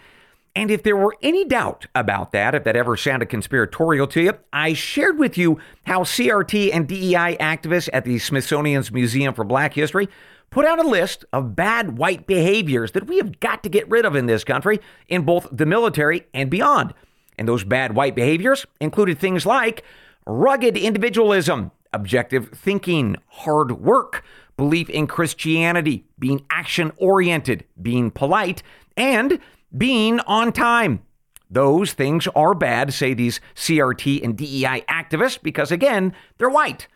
And 0.57 0.71
if 0.71 0.83
there 0.83 0.97
were 0.97 1.17
any 1.23 1.45
doubt 1.45 1.87
about 1.95 2.33
that, 2.33 2.55
if 2.55 2.65
that 2.65 2.77
ever 2.77 2.97
sounded 2.97 3.29
conspiratorial 3.29 4.07
to 4.09 4.21
you, 4.21 4.33
I 4.53 4.73
shared 4.73 5.19
with 5.19 5.39
you 5.39 5.59
how 5.85 6.03
CRT 6.03 6.71
and 6.75 6.89
DEI 6.89 7.37
activists 7.39 7.89
at 7.93 8.05
the 8.05 8.19
Smithsonian's 8.19 8.91
Museum 8.91 9.33
for 9.33 9.45
Black 9.45 9.75
History 9.75 10.09
put 10.51 10.67
out 10.67 10.85
a 10.85 10.89
list 10.89 11.25
of 11.33 11.55
bad 11.55 11.97
white 11.97 12.27
behaviors 12.27 12.93
that 12.93 13.07
we 13.07 13.19
have 13.19 13.39
got 13.39 13.63
to 13.63 13.69
get 13.69 13.89
rid 13.89 14.05
of 14.05 14.17
in 14.17 14.27
this 14.27 14.43
country 14.43 14.81
in 15.09 15.23
both 15.23 15.47
the 15.53 15.67
military 15.67 16.27
and 16.35 16.51
beyond. 16.51 16.93
And 17.39 17.49
those 17.49 17.65
bad 17.65 17.95
white 17.95 18.17
behaviors 18.17 18.67
included 18.81 19.19
things 19.19 19.47
like 19.47 19.85
rugged 20.27 20.77
individualism, 20.77 21.71
objective 21.93 22.51
thinking, 22.51 23.17
hard 23.29 23.81
work, 23.81 24.25
belief 24.57 24.91
in 24.91 25.07
Christianity, 25.07 26.05
being 26.19 26.45
action 26.51 26.93
oriented, 26.97 27.65
being 27.81 28.11
polite, 28.11 28.63
and 28.97 29.39
being 29.77 30.21
on 30.21 30.53
time. 30.53 31.03
Those 31.51 31.93
things 31.93 32.29
are 32.35 32.55
bad, 32.55 32.93
say 32.93 33.13
these 33.13 33.41
CRT 33.57 34.23
and 34.23 34.37
DEI 34.37 34.85
activists, 34.89 35.43
because 35.43 35.73
again, 35.73 36.15
they're 36.39 36.49
white. 36.49 36.87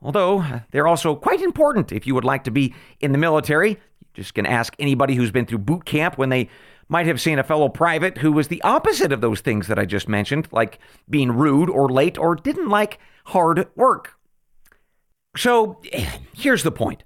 Although 0.00 0.44
they're 0.70 0.86
also 0.86 1.16
quite 1.16 1.40
important 1.40 1.90
if 1.90 2.06
you 2.06 2.14
would 2.14 2.24
like 2.24 2.44
to 2.44 2.50
be 2.50 2.74
in 3.00 3.12
the 3.12 3.18
military. 3.18 3.70
You 3.70 3.76
just 4.14 4.34
can 4.34 4.46
ask 4.46 4.76
anybody 4.78 5.14
who's 5.14 5.30
been 5.30 5.46
through 5.46 5.58
boot 5.58 5.84
camp 5.84 6.18
when 6.18 6.28
they 6.28 6.48
might 6.88 7.06
have 7.06 7.20
seen 7.20 7.38
a 7.38 7.44
fellow 7.44 7.68
private 7.68 8.18
who 8.18 8.30
was 8.30 8.46
the 8.48 8.62
opposite 8.62 9.10
of 9.10 9.20
those 9.20 9.40
things 9.40 9.66
that 9.66 9.78
I 9.78 9.84
just 9.84 10.08
mentioned, 10.08 10.46
like 10.52 10.78
being 11.10 11.32
rude 11.32 11.68
or 11.68 11.88
late 11.88 12.16
or 12.16 12.36
didn't 12.36 12.68
like 12.68 13.00
hard 13.24 13.68
work. 13.74 14.14
So 15.36 15.82
here's 16.32 16.62
the 16.62 16.70
point. 16.70 17.02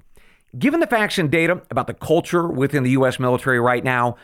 Given 0.58 0.80
the 0.80 0.86
facts 0.86 1.16
and 1.18 1.30
data 1.30 1.62
about 1.70 1.86
the 1.86 1.94
culture 1.94 2.46
within 2.46 2.82
the 2.82 2.90
U.S. 2.90 3.18
military 3.18 3.60
right 3.60 3.82
now, 3.82 4.16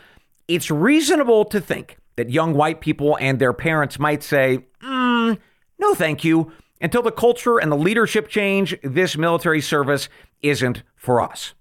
it's 0.49 0.71
reasonable 0.71 1.45
to 1.47 1.61
think 1.61 1.99
that 2.17 2.31
young 2.31 2.55
white 2.55 2.81
people 2.81 3.17
and 3.21 3.39
their 3.39 3.53
parents 3.53 3.99
might 3.99 4.23
say, 4.23 4.65
mm, 4.83 5.39
no, 5.79 5.95
thank 5.95 6.25
you. 6.25 6.53
Until 6.81 7.03
the 7.03 7.13
culture 7.13 7.59
and 7.59 7.73
the 7.73 7.77
leadership 7.77 8.29
change, 8.29 8.77
this 8.83 9.17
military 9.17 9.61
service 9.61 10.09
isn't 10.43 10.83
for 10.95 11.21
us. 11.21 11.55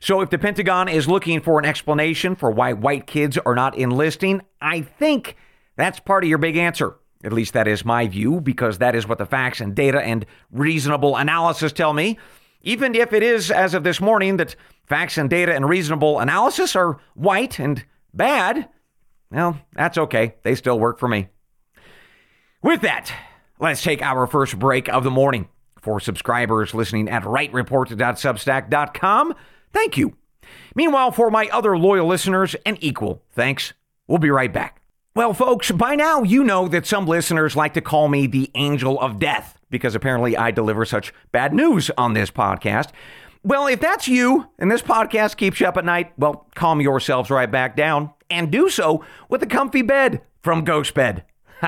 So, 0.00 0.20
if 0.20 0.30
the 0.30 0.38
Pentagon 0.38 0.88
is 0.88 1.08
looking 1.08 1.40
for 1.40 1.58
an 1.58 1.64
explanation 1.64 2.36
for 2.36 2.52
why 2.52 2.72
white 2.72 3.08
kids 3.08 3.36
are 3.38 3.56
not 3.56 3.76
enlisting, 3.76 4.42
I 4.60 4.82
think 4.82 5.36
that's 5.76 5.98
part 5.98 6.22
of 6.22 6.30
your 6.30 6.38
big 6.38 6.56
answer. 6.56 6.94
At 7.24 7.32
least 7.32 7.52
that 7.54 7.66
is 7.66 7.84
my 7.84 8.06
view, 8.06 8.40
because 8.40 8.78
that 8.78 8.94
is 8.94 9.08
what 9.08 9.18
the 9.18 9.26
facts 9.26 9.60
and 9.60 9.74
data 9.74 10.00
and 10.00 10.24
reasonable 10.52 11.16
analysis 11.16 11.72
tell 11.72 11.92
me. 11.92 12.16
Even 12.62 12.94
if 12.94 13.12
it 13.12 13.24
is, 13.24 13.50
as 13.50 13.74
of 13.74 13.82
this 13.82 14.00
morning, 14.00 14.36
that 14.36 14.54
facts 14.86 15.18
and 15.18 15.28
data 15.28 15.52
and 15.52 15.68
reasonable 15.68 16.20
analysis 16.20 16.76
are 16.76 16.98
white 17.14 17.58
and 17.58 17.84
Bad? 18.12 18.68
Well, 19.30 19.58
that's 19.74 19.98
okay. 19.98 20.34
They 20.42 20.54
still 20.54 20.78
work 20.78 20.98
for 20.98 21.08
me. 21.08 21.28
With 22.62 22.82
that, 22.82 23.12
let's 23.60 23.82
take 23.82 24.02
our 24.02 24.26
first 24.26 24.58
break 24.58 24.88
of 24.88 25.04
the 25.04 25.10
morning. 25.10 25.48
For 25.80 26.00
subscribers 26.00 26.74
listening 26.74 27.08
at 27.08 27.22
wrightreport.substack.com, 27.22 29.34
thank 29.72 29.96
you. 29.96 30.16
Meanwhile, 30.74 31.12
for 31.12 31.30
my 31.30 31.48
other 31.52 31.78
loyal 31.78 32.06
listeners, 32.06 32.56
an 32.66 32.78
equal 32.80 33.22
thanks. 33.32 33.72
We'll 34.06 34.18
be 34.18 34.30
right 34.30 34.52
back. 34.52 34.82
Well, 35.14 35.34
folks, 35.34 35.70
by 35.70 35.94
now 35.94 36.22
you 36.22 36.44
know 36.44 36.68
that 36.68 36.86
some 36.86 37.06
listeners 37.06 37.56
like 37.56 37.74
to 37.74 37.80
call 37.80 38.08
me 38.08 38.26
the 38.26 38.50
angel 38.54 39.00
of 39.00 39.18
death 39.18 39.58
because 39.70 39.94
apparently 39.94 40.36
I 40.36 40.50
deliver 40.50 40.84
such 40.84 41.12
bad 41.32 41.52
news 41.52 41.90
on 41.98 42.14
this 42.14 42.30
podcast. 42.30 42.90
Well, 43.44 43.66
if 43.66 43.80
that's 43.80 44.08
you 44.08 44.48
and 44.58 44.70
this 44.70 44.82
podcast 44.82 45.36
keeps 45.36 45.60
you 45.60 45.66
up 45.66 45.76
at 45.76 45.84
night, 45.84 46.12
well, 46.18 46.46
calm 46.54 46.80
yourselves 46.80 47.30
right 47.30 47.50
back 47.50 47.76
down 47.76 48.12
and 48.30 48.50
do 48.50 48.68
so 48.68 49.04
with 49.28 49.42
a 49.42 49.46
comfy 49.46 49.82
bed 49.82 50.22
from 50.42 50.64
Ghost 50.64 50.94
Bed. 50.94 51.24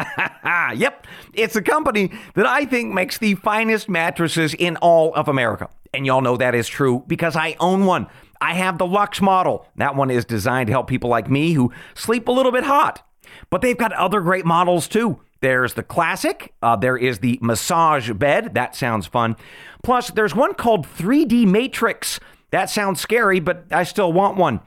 yep, 0.75 1.07
it's 1.33 1.57
a 1.57 1.63
company 1.63 2.13
that 2.35 2.47
I 2.47 2.65
think 2.65 2.93
makes 2.93 3.19
the 3.19 3.35
finest 3.37 3.89
mattresses 3.89 4.55
in 4.55 4.77
all 4.77 5.15
of 5.15 5.29
America. 5.29 5.69
And 5.93 6.07
y'all 6.07 6.21
know 6.21 6.37
that 6.37 6.55
is 6.55 6.69
true 6.69 7.05
because 7.07 7.35
I 7.35 7.57
own 7.59 7.85
one. 7.87 8.07
I 8.41 8.55
have 8.55 8.79
the 8.79 8.87
Lux 8.87 9.21
model. 9.21 9.67
That 9.77 9.97
one 9.97 10.11
is 10.11 10.25
designed 10.25 10.69
to 10.69 10.73
help 10.73 10.87
people 10.87 11.11
like 11.11 11.29
me 11.29 11.53
who 11.53 11.73
sleep 11.95 12.29
a 12.29 12.33
little 12.33 12.53
bit 12.53 12.65
hot. 12.65 13.07
But 13.49 13.61
they've 13.61 13.77
got 13.77 13.93
other 13.93 14.21
great 14.21 14.45
models 14.45 14.89
too. 14.89 15.21
There's 15.41 15.75
the 15.75 15.83
classic, 15.83 16.53
uh, 16.63 16.77
there 16.77 16.97
is 16.97 17.21
the 17.21 17.39
massage 17.41 18.11
bed. 18.13 18.55
That 18.55 18.77
sounds 18.77 19.07
fun. 19.07 19.37
Plus, 19.83 20.11
there's 20.11 20.35
one 20.35 20.55
called 20.55 20.87
3D 20.87 21.47
Matrix. 21.47 22.21
That 22.51 22.69
sounds 22.69 23.01
scary, 23.01 23.41
but 23.41 23.65
I 23.71 23.85
still 23.85 24.13
want 24.13 24.37
one. 24.37 24.61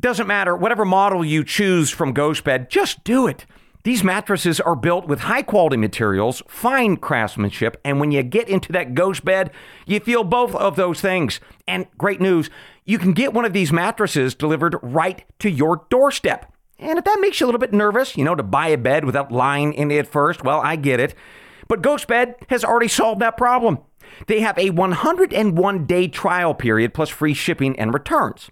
Doesn't 0.00 0.26
matter, 0.26 0.54
whatever 0.54 0.84
model 0.84 1.24
you 1.24 1.42
choose 1.42 1.90
from 1.90 2.12
Ghost 2.12 2.44
Bed, 2.44 2.70
just 2.70 3.02
do 3.04 3.26
it. 3.26 3.46
These 3.84 4.02
mattresses 4.02 4.60
are 4.60 4.76
built 4.76 5.06
with 5.06 5.20
high 5.20 5.42
quality 5.42 5.76
materials, 5.76 6.42
fine 6.48 6.96
craftsmanship, 6.96 7.78
and 7.84 8.00
when 8.00 8.12
you 8.12 8.22
get 8.22 8.48
into 8.48 8.72
that 8.72 8.94
ghost 8.94 9.26
bed, 9.26 9.50
you 9.84 10.00
feel 10.00 10.24
both 10.24 10.54
of 10.54 10.76
those 10.76 11.02
things. 11.02 11.38
And 11.68 11.86
great 11.98 12.18
news, 12.18 12.48
you 12.86 12.98
can 12.98 13.12
get 13.12 13.34
one 13.34 13.44
of 13.44 13.52
these 13.52 13.72
mattresses 13.72 14.34
delivered 14.34 14.76
right 14.82 15.22
to 15.40 15.50
your 15.50 15.84
doorstep. 15.90 16.50
And 16.78 16.98
if 16.98 17.04
that 17.04 17.20
makes 17.20 17.40
you 17.40 17.46
a 17.46 17.48
little 17.48 17.60
bit 17.60 17.72
nervous, 17.72 18.16
you 18.16 18.24
know, 18.24 18.34
to 18.34 18.42
buy 18.42 18.68
a 18.68 18.78
bed 18.78 19.04
without 19.04 19.30
lying 19.30 19.72
in 19.72 19.90
it 19.90 20.06
first, 20.06 20.42
well, 20.42 20.60
I 20.60 20.76
get 20.76 21.00
it. 21.00 21.14
But 21.68 21.82
GhostBed 21.82 22.34
has 22.48 22.64
already 22.64 22.88
solved 22.88 23.20
that 23.20 23.36
problem. 23.36 23.78
They 24.26 24.40
have 24.40 24.58
a 24.58 24.70
101 24.70 25.86
day 25.86 26.08
trial 26.08 26.54
period 26.54 26.94
plus 26.94 27.08
free 27.08 27.34
shipping 27.34 27.78
and 27.78 27.94
returns. 27.94 28.50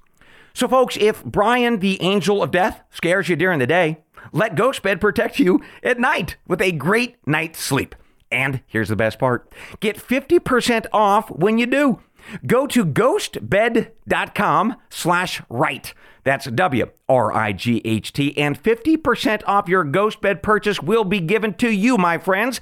So, 0.54 0.68
folks, 0.68 0.96
if 1.00 1.24
Bryan, 1.24 1.78
the 1.78 2.00
angel 2.02 2.42
of 2.42 2.50
death, 2.50 2.82
scares 2.90 3.28
you 3.28 3.36
during 3.36 3.58
the 3.58 3.66
day, 3.66 3.98
let 4.32 4.54
GhostBed 4.54 5.00
protect 5.00 5.38
you 5.38 5.60
at 5.82 5.98
night 5.98 6.36
with 6.46 6.60
a 6.60 6.72
great 6.72 7.16
night's 7.26 7.60
sleep. 7.60 7.94
And 8.30 8.62
here's 8.66 8.88
the 8.88 8.96
best 8.96 9.18
part 9.18 9.52
get 9.80 9.96
50% 9.96 10.86
off 10.92 11.30
when 11.30 11.58
you 11.58 11.66
do. 11.66 12.00
Go 12.46 12.66
to 12.68 12.84
ghostbed.com 12.84 14.76
slash 14.90 15.42
wright. 15.48 15.94
That's 16.24 16.46
W 16.46 16.90
R 17.08 17.32
I 17.32 17.52
G 17.52 17.82
H 17.84 18.12
T. 18.12 18.36
And 18.38 18.62
50% 18.62 19.42
off 19.46 19.68
your 19.68 19.84
GhostBed 19.84 20.42
purchase 20.42 20.80
will 20.80 21.04
be 21.04 21.20
given 21.20 21.54
to 21.54 21.70
you, 21.70 21.98
my 21.98 22.18
friends. 22.18 22.60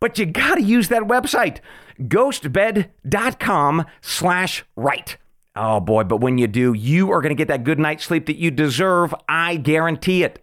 But 0.00 0.18
you 0.18 0.26
got 0.26 0.56
to 0.56 0.62
use 0.62 0.88
that 0.88 1.04
website, 1.04 1.58
ghostbed.com 2.00 3.84
slash 4.00 4.64
wright. 4.74 5.16
Oh 5.54 5.80
boy, 5.80 6.04
but 6.04 6.20
when 6.20 6.38
you 6.38 6.46
do, 6.46 6.72
you 6.72 7.12
are 7.12 7.20
going 7.20 7.30
to 7.30 7.36
get 7.36 7.48
that 7.48 7.62
good 7.64 7.78
night's 7.78 8.04
sleep 8.04 8.26
that 8.26 8.38
you 8.38 8.50
deserve. 8.50 9.14
I 9.28 9.56
guarantee 9.56 10.24
it. 10.24 10.42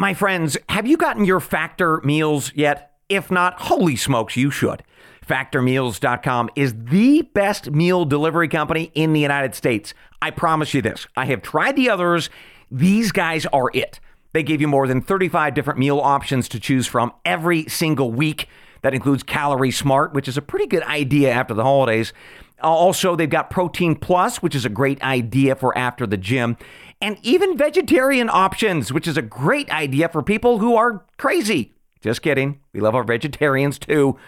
My 0.00 0.14
friends, 0.14 0.56
have 0.70 0.86
you 0.86 0.96
gotten 0.96 1.26
your 1.26 1.40
Factor 1.40 2.00
meals 2.02 2.54
yet? 2.54 2.94
If 3.10 3.30
not, 3.30 3.60
holy 3.60 3.96
smokes, 3.96 4.34
you 4.34 4.50
should. 4.50 4.82
FactorMeals.com 5.28 6.48
is 6.56 6.74
the 6.74 7.20
best 7.20 7.70
meal 7.70 8.06
delivery 8.06 8.48
company 8.48 8.90
in 8.94 9.12
the 9.12 9.20
United 9.20 9.54
States. 9.54 9.92
I 10.22 10.30
promise 10.30 10.72
you 10.72 10.80
this. 10.80 11.06
I 11.18 11.26
have 11.26 11.42
tried 11.42 11.76
the 11.76 11.90
others. 11.90 12.30
These 12.70 13.12
guys 13.12 13.44
are 13.52 13.70
it. 13.74 14.00
They 14.32 14.42
give 14.42 14.62
you 14.62 14.68
more 14.68 14.86
than 14.86 15.02
35 15.02 15.52
different 15.52 15.78
meal 15.78 15.98
options 15.98 16.48
to 16.48 16.58
choose 16.58 16.86
from 16.86 17.12
every 17.26 17.68
single 17.68 18.10
week. 18.10 18.48
That 18.80 18.94
includes 18.94 19.22
Calorie 19.22 19.70
Smart, 19.70 20.14
which 20.14 20.28
is 20.28 20.38
a 20.38 20.42
pretty 20.42 20.66
good 20.66 20.84
idea 20.84 21.30
after 21.30 21.52
the 21.52 21.62
holidays. 21.62 22.14
Uh, 22.62 22.68
also, 22.68 23.16
they've 23.16 23.28
got 23.28 23.50
Protein 23.50 23.96
Plus, 23.96 24.42
which 24.42 24.54
is 24.54 24.64
a 24.64 24.70
great 24.70 25.02
idea 25.02 25.54
for 25.54 25.76
after 25.76 26.06
the 26.06 26.16
gym 26.16 26.56
and 27.00 27.18
even 27.22 27.56
vegetarian 27.56 28.28
options, 28.28 28.92
which 28.92 29.08
is 29.08 29.16
a 29.16 29.22
great 29.22 29.70
idea 29.70 30.08
for 30.08 30.22
people 30.22 30.58
who 30.58 30.76
are 30.76 31.04
crazy. 31.16 31.72
Just 32.00 32.22
kidding. 32.22 32.60
We 32.72 32.80
love 32.80 32.94
our 32.94 33.04
vegetarians 33.04 33.78
too. 33.78 34.18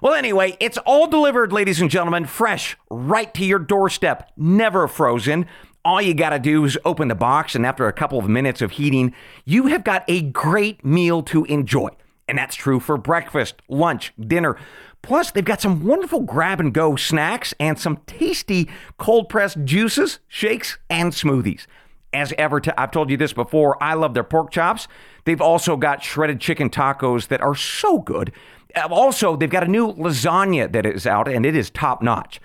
Well, 0.00 0.14
anyway, 0.14 0.56
it's 0.58 0.78
all 0.78 1.06
delivered, 1.06 1.52
ladies 1.52 1.80
and 1.80 1.90
gentlemen, 1.90 2.26
fresh, 2.26 2.76
right 2.90 3.32
to 3.34 3.44
your 3.44 3.60
doorstep, 3.60 4.32
never 4.36 4.88
frozen. 4.88 5.46
All 5.84 6.02
you 6.02 6.14
got 6.14 6.30
to 6.30 6.38
do 6.38 6.64
is 6.64 6.78
open 6.84 7.08
the 7.08 7.14
box, 7.14 7.54
and 7.54 7.64
after 7.64 7.86
a 7.86 7.92
couple 7.92 8.18
of 8.18 8.28
minutes 8.28 8.60
of 8.62 8.72
heating, 8.72 9.14
you 9.44 9.66
have 9.68 9.84
got 9.84 10.04
a 10.08 10.22
great 10.22 10.84
meal 10.84 11.22
to 11.24 11.44
enjoy. 11.44 11.88
And 12.26 12.38
that's 12.38 12.56
true 12.56 12.80
for 12.80 12.96
breakfast, 12.96 13.62
lunch, 13.68 14.12
dinner. 14.18 14.56
Plus, 15.02 15.30
they've 15.30 15.44
got 15.44 15.60
some 15.60 15.84
wonderful 15.84 16.20
grab 16.20 16.60
and 16.60 16.72
go 16.72 16.96
snacks 16.96 17.54
and 17.60 17.78
some 17.78 17.98
tasty 18.06 18.68
cold 18.98 19.28
pressed 19.28 19.64
juices, 19.64 20.18
shakes, 20.28 20.78
and 20.90 21.12
smoothies 21.12 21.66
as 22.12 22.32
ever. 22.38 22.60
i 22.66 22.72
I've 22.78 22.90
told 22.90 23.10
you 23.10 23.16
this 23.16 23.32
before. 23.32 23.82
I 23.82 23.94
love 23.94 24.14
their 24.14 24.24
pork 24.24 24.50
chops. 24.50 24.88
They've 25.24 25.40
also 25.40 25.76
got 25.76 26.02
shredded 26.02 26.40
chicken 26.40 26.70
tacos 26.70 27.28
that 27.28 27.40
are 27.40 27.54
so 27.54 27.98
good. 27.98 28.32
Uh, 28.74 28.88
also, 28.90 29.36
they've 29.36 29.50
got 29.50 29.64
a 29.64 29.68
new 29.68 29.92
lasagna 29.92 30.70
that 30.72 30.86
is 30.86 31.06
out, 31.06 31.28
and 31.28 31.44
it 31.44 31.54
is 31.54 31.70
top 31.70 32.02
notch. 32.02 32.40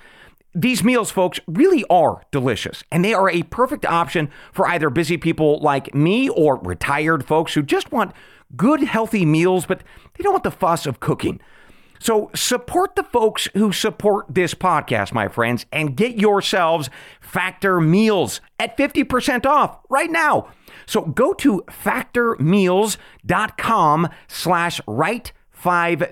These 0.54 0.84
meals, 0.84 1.12
folks, 1.12 1.40
really 1.46 1.86
are 1.90 2.24
delicious, 2.32 2.84
and 2.92 3.06
they 3.06 3.14
are 3.14 3.30
a 3.30 3.44
perfect 3.44 3.86
option 3.86 4.30
for 4.52 4.68
either 4.68 4.90
busy 4.90 5.18
people 5.18 5.60
like 5.60 5.94
me 5.94 6.30
or 6.30 6.58
retired 6.58 7.26
folks 7.26 7.54
who 7.54 7.62
just 7.62 7.92
want 7.92 8.14
good, 8.56 8.82
healthy 8.82 9.26
meals, 9.26 9.66
but 9.66 9.84
they 10.16 10.24
don't 10.24 10.34
want 10.34 10.44
the 10.44 10.52
fuss 10.52 10.86
of 10.86 11.00
cooking. 11.00 11.40
So 12.00 12.30
support 12.36 12.96
the 12.96 13.04
folks 13.04 13.48
who 13.54 13.72
support 13.72 14.26
this 14.30 14.54
podcast, 14.54 15.14
my 15.14 15.28
friends, 15.28 15.66
and 15.72 15.96
get 15.96 16.18
yourselves 16.18 16.90
Factor 17.20 17.82
Meals 17.82 18.42
at 18.60 18.78
50% 18.78 19.46
off 19.46 19.80
right 19.90 20.12
now. 20.12 20.50
So 20.86 21.02
go 21.02 21.34
to 21.34 21.64
factormeals.com 21.68 24.10
slash 24.28 24.82
right 24.88 25.32
50. 25.52 26.06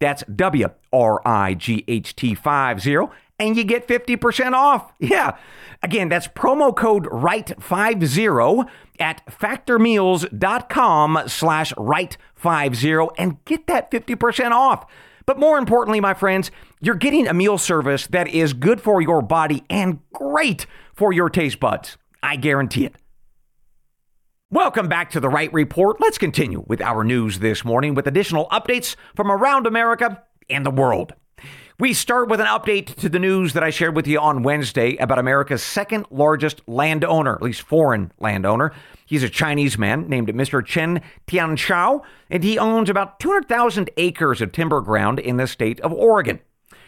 That's 0.00 0.22
W 0.24 0.68
R 0.92 1.20
I 1.26 1.54
G 1.54 1.84
H 1.88 2.14
T 2.14 2.34
50 2.34 3.08
and 3.38 3.56
you 3.56 3.64
get 3.64 3.86
50% 3.86 4.52
off. 4.52 4.92
Yeah. 4.98 5.36
Again, 5.82 6.08
that's 6.08 6.26
promo 6.28 6.74
code 6.74 7.04
WRIGHT50 7.04 8.68
at 8.98 9.24
factormeals.com 9.26 11.22
slash 11.26 11.72
WRIGHT50 11.74 13.10
and 13.16 13.44
get 13.44 13.66
that 13.68 13.90
50% 13.90 14.50
off. 14.50 14.86
But 15.24 15.38
more 15.38 15.58
importantly, 15.58 16.00
my 16.00 16.14
friends, 16.14 16.50
you're 16.80 16.94
getting 16.94 17.28
a 17.28 17.34
meal 17.34 17.58
service 17.58 18.06
that 18.08 18.28
is 18.28 18.54
good 18.54 18.80
for 18.80 19.00
your 19.00 19.22
body 19.22 19.62
and 19.68 20.00
great 20.12 20.66
for 20.94 21.12
your 21.12 21.28
taste 21.28 21.60
buds. 21.60 21.96
I 22.22 22.36
guarantee 22.36 22.86
it. 22.86 22.96
Welcome 24.50 24.88
back 24.88 25.10
to 25.10 25.20
the 25.20 25.28
Wright 25.28 25.52
Report. 25.52 26.00
Let's 26.00 26.16
continue 26.16 26.64
with 26.66 26.80
our 26.80 27.04
news 27.04 27.40
this 27.40 27.66
morning 27.66 27.94
with 27.94 28.06
additional 28.06 28.48
updates 28.48 28.96
from 29.14 29.30
around 29.30 29.66
America 29.66 30.24
and 30.48 30.64
the 30.64 30.70
world. 30.70 31.12
We 31.80 31.92
start 31.92 32.28
with 32.28 32.40
an 32.40 32.46
update 32.46 32.96
to 32.96 33.08
the 33.08 33.20
news 33.20 33.52
that 33.52 33.62
I 33.62 33.70
shared 33.70 33.94
with 33.94 34.08
you 34.08 34.18
on 34.18 34.42
Wednesday 34.42 34.96
about 34.96 35.20
America's 35.20 35.62
second 35.62 36.06
largest 36.10 36.60
landowner, 36.66 37.36
at 37.36 37.42
least 37.42 37.62
foreign 37.62 38.10
landowner. 38.18 38.72
He's 39.06 39.22
a 39.22 39.28
Chinese 39.28 39.78
man 39.78 40.08
named 40.08 40.28
Mr. 40.28 40.64
Chen 40.64 41.00
Tianqiao, 41.28 42.02
and 42.30 42.42
he 42.42 42.58
owns 42.58 42.90
about 42.90 43.20
200,000 43.20 43.90
acres 43.96 44.40
of 44.40 44.50
timber 44.50 44.80
ground 44.80 45.20
in 45.20 45.36
the 45.36 45.46
state 45.46 45.80
of 45.80 45.92
Oregon. 45.92 46.40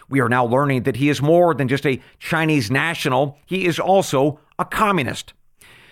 We 0.09 0.19
are 0.19 0.27
now 0.27 0.45
learning 0.45 0.83
that 0.83 0.97
he 0.97 1.07
is 1.07 1.21
more 1.21 1.53
than 1.53 1.69
just 1.69 1.85
a 1.85 2.01
Chinese 2.19 2.69
national, 2.69 3.37
he 3.45 3.65
is 3.65 3.79
also 3.79 4.41
a 4.59 4.65
communist. 4.65 5.33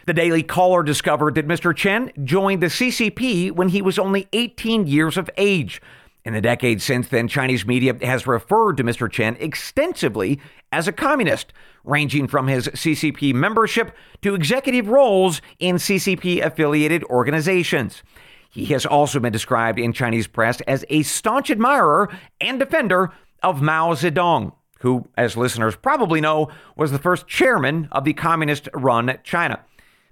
The 0.08 0.14
Daily 0.14 0.44
Caller 0.44 0.84
discovered 0.84 1.36
that 1.36 1.48
Mr. 1.48 1.74
Chen 1.74 2.12
joined 2.24 2.64
the 2.64 2.68
CCP 2.68 3.52
when 3.52 3.70
he 3.70 3.82
was 3.82 3.98
only 3.98 4.28
18 4.34 4.88
years 4.88 5.18
of 5.18 5.30
age. 5.38 5.82
In 6.26 6.34
the 6.34 6.42
decades 6.42 6.84
since 6.84 7.08
then, 7.08 7.28
Chinese 7.28 7.66
media 7.66 7.96
has 8.02 8.28
referred 8.28 8.78
to 8.78 8.84
Mr. 8.84 9.10
Chen 9.10 9.38
extensively 9.40 10.40
as 10.72 10.88
a 10.88 10.92
communist, 10.92 11.54
ranging 11.84 12.28
from 12.28 12.48
his 12.48 12.68
CCP 12.68 13.34
membership 13.34 13.96
to 14.22 14.36
executive 14.36 14.90
roles 14.90 15.42
in 15.60 15.78
CCP 15.78 16.44
affiliated 16.44 17.04
organizations. 17.06 18.04
He 18.50 18.66
has 18.66 18.86
also 18.86 19.20
been 19.20 19.32
described 19.32 19.80
in 19.80 19.94
Chinese 19.94 20.28
press 20.28 20.60
as 20.62 20.84
a 20.90 21.04
staunch 21.04 21.50
admirer 21.50 22.10
and 22.42 22.60
defender 22.60 23.12
of 23.42 23.62
Mao 23.62 23.94
Zedong, 23.94 24.54
who, 24.82 25.08
as 25.18 25.38
listeners 25.38 25.76
probably 25.76 26.20
know, 26.20 26.50
was 26.76 26.92
the 26.92 27.00
first 27.00 27.28
chairman 27.28 27.88
of 27.92 28.04
the 28.04 28.14
communist 28.14 28.68
run 28.74 29.18
China. 29.24 29.64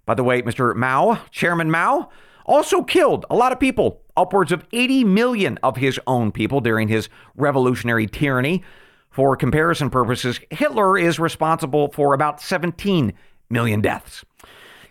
By 0.05 0.13
the 0.13 0.23
way, 0.23 0.41
Mr. 0.41 0.73
Mao, 0.75 1.19
Chairman 1.31 1.69
Mao, 1.69 2.09
also 2.47 2.81
killed 2.81 3.25
a 3.29 3.35
lot 3.35 3.51
of 3.51 3.59
people, 3.59 4.01
upwards 4.15 4.51
of 4.51 4.65
80 4.71 5.03
million 5.03 5.59
of 5.61 5.77
his 5.77 5.99
own 6.07 6.31
people 6.31 6.61
during 6.61 6.87
his 6.87 7.09
revolutionary 7.35 8.07
tyranny. 8.07 8.63
For 9.11 9.35
comparison 9.35 9.89
purposes, 9.89 10.39
Hitler 10.51 10.97
is 10.97 11.19
responsible 11.19 11.91
for 11.91 12.13
about 12.13 12.41
17 12.41 13.13
million 13.49 13.81
deaths. 13.81 14.23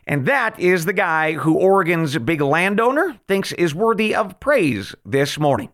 And 0.07 0.27
that 0.27 0.59
is 0.61 0.85
the 0.85 0.93
guy 0.93 1.33
who 1.33 1.57
Oregon's 1.57 2.17
big 2.19 2.41
landowner 2.41 3.19
thinks 3.27 3.53
is 3.53 3.75
worthy 3.75 4.15
of 4.15 4.39
praise 4.39 4.95
this 5.05 5.39
morning. 5.39 5.71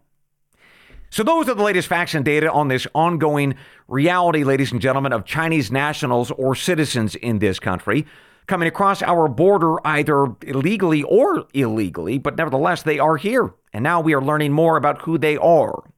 So, 1.10 1.22
those 1.22 1.46
are 1.50 1.54
the 1.54 1.62
latest 1.62 1.88
facts 1.88 2.14
and 2.14 2.24
data 2.24 2.50
on 2.50 2.68
this 2.68 2.86
ongoing 2.94 3.54
reality, 3.86 4.44
ladies 4.44 4.72
and 4.72 4.80
gentlemen, 4.80 5.12
of 5.12 5.26
Chinese 5.26 5.70
nationals 5.70 6.30
or 6.30 6.54
citizens 6.54 7.14
in 7.14 7.38
this 7.38 7.58
country 7.58 8.06
coming 8.52 8.68
across 8.68 9.00
our 9.00 9.28
border 9.28 9.76
either 9.86 10.26
illegally 10.42 11.02
or 11.04 11.46
illegally, 11.54 12.18
but 12.18 12.36
nevertheless, 12.36 12.82
they 12.82 12.98
are 12.98 13.16
here. 13.16 13.54
And 13.72 13.82
now 13.82 14.02
we 14.02 14.12
are 14.12 14.20
learning 14.20 14.52
more 14.52 14.76
about 14.76 15.00
who 15.00 15.16
they 15.16 15.38
are. 15.38 15.90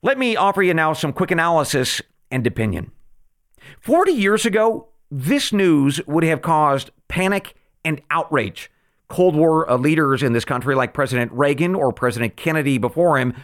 Let 0.00 0.16
me 0.16 0.34
offer 0.34 0.62
you 0.62 0.72
now 0.72 0.94
some 0.94 1.12
quick 1.12 1.30
analysis 1.30 2.00
and 2.30 2.46
opinion. 2.46 2.90
40 3.82 4.12
years 4.12 4.46
ago, 4.46 4.88
this 5.10 5.52
news 5.52 6.00
would 6.06 6.24
have 6.24 6.40
caused 6.40 6.90
panic 7.08 7.54
and 7.84 8.00
outrage. 8.10 8.70
Cold 9.08 9.36
War 9.36 9.70
uh, 9.70 9.76
leaders 9.76 10.22
in 10.22 10.32
this 10.32 10.46
country, 10.46 10.74
like 10.74 10.94
President 10.94 11.30
Reagan 11.32 11.74
or 11.74 11.92
President 11.92 12.34
Kennedy 12.34 12.78
before 12.78 13.18
him, 13.18 13.34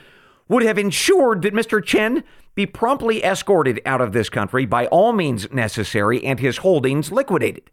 would 0.48 0.62
have 0.62 0.78
ensured 0.78 1.42
that 1.42 1.52
Mr. 1.52 1.84
Chen 1.84 2.24
be 2.54 2.64
promptly 2.64 3.22
escorted 3.22 3.82
out 3.84 4.00
of 4.00 4.14
this 4.14 4.30
country 4.30 4.64
by 4.64 4.86
all 4.86 5.12
means 5.12 5.52
necessary 5.52 6.24
and 6.24 6.40
his 6.40 6.56
holdings 6.56 7.12
liquidated. 7.12 7.70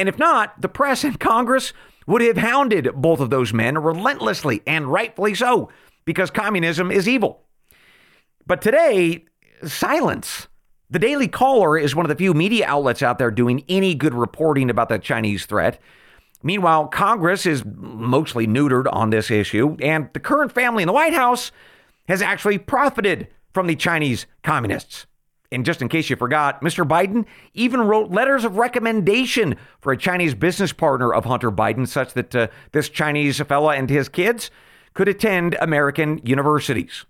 And 0.00 0.08
if 0.08 0.18
not, 0.18 0.58
the 0.58 0.68
press 0.70 1.04
and 1.04 1.20
Congress 1.20 1.74
would 2.06 2.22
have 2.22 2.38
hounded 2.38 2.88
both 2.94 3.20
of 3.20 3.28
those 3.28 3.52
men 3.52 3.76
relentlessly 3.76 4.62
and 4.66 4.90
rightfully 4.90 5.34
so, 5.34 5.68
because 6.06 6.30
communism 6.30 6.90
is 6.90 7.06
evil. 7.06 7.42
But 8.46 8.62
today, 8.62 9.26
silence. 9.62 10.48
The 10.88 10.98
Daily 10.98 11.28
Caller 11.28 11.76
is 11.76 11.94
one 11.94 12.06
of 12.06 12.08
the 12.08 12.16
few 12.16 12.32
media 12.32 12.66
outlets 12.66 13.02
out 13.02 13.18
there 13.18 13.30
doing 13.30 13.62
any 13.68 13.94
good 13.94 14.14
reporting 14.14 14.70
about 14.70 14.88
the 14.88 14.98
Chinese 14.98 15.44
threat. 15.44 15.78
Meanwhile, 16.42 16.88
Congress 16.88 17.44
is 17.44 17.62
mostly 17.66 18.46
neutered 18.46 18.90
on 18.90 19.10
this 19.10 19.30
issue, 19.30 19.76
and 19.82 20.08
the 20.14 20.20
current 20.20 20.50
family 20.50 20.82
in 20.82 20.86
the 20.86 20.94
White 20.94 21.12
House 21.12 21.52
has 22.08 22.22
actually 22.22 22.56
profited 22.56 23.28
from 23.52 23.66
the 23.66 23.76
Chinese 23.76 24.24
communists. 24.42 25.04
And 25.52 25.64
just 25.64 25.82
in 25.82 25.88
case 25.88 26.08
you 26.08 26.16
forgot, 26.16 26.62
Mr. 26.62 26.86
Biden 26.86 27.26
even 27.54 27.80
wrote 27.80 28.10
letters 28.10 28.44
of 28.44 28.56
recommendation 28.56 29.56
for 29.80 29.92
a 29.92 29.96
Chinese 29.96 30.34
business 30.34 30.72
partner 30.72 31.12
of 31.12 31.24
Hunter 31.24 31.50
Biden, 31.50 31.88
such 31.88 32.12
that 32.14 32.34
uh, 32.36 32.48
this 32.72 32.88
Chinese 32.88 33.40
fella 33.40 33.74
and 33.74 33.90
his 33.90 34.08
kids 34.08 34.50
could 34.94 35.08
attend 35.08 35.56
American 35.60 36.20
universities. 36.24 37.04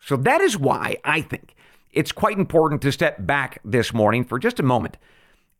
So 0.00 0.16
that 0.16 0.40
is 0.40 0.58
why 0.58 0.96
I 1.04 1.20
think 1.20 1.54
it's 1.92 2.12
quite 2.12 2.38
important 2.38 2.82
to 2.82 2.92
step 2.92 3.26
back 3.26 3.60
this 3.64 3.92
morning 3.92 4.24
for 4.24 4.38
just 4.38 4.60
a 4.60 4.64
moment 4.64 4.96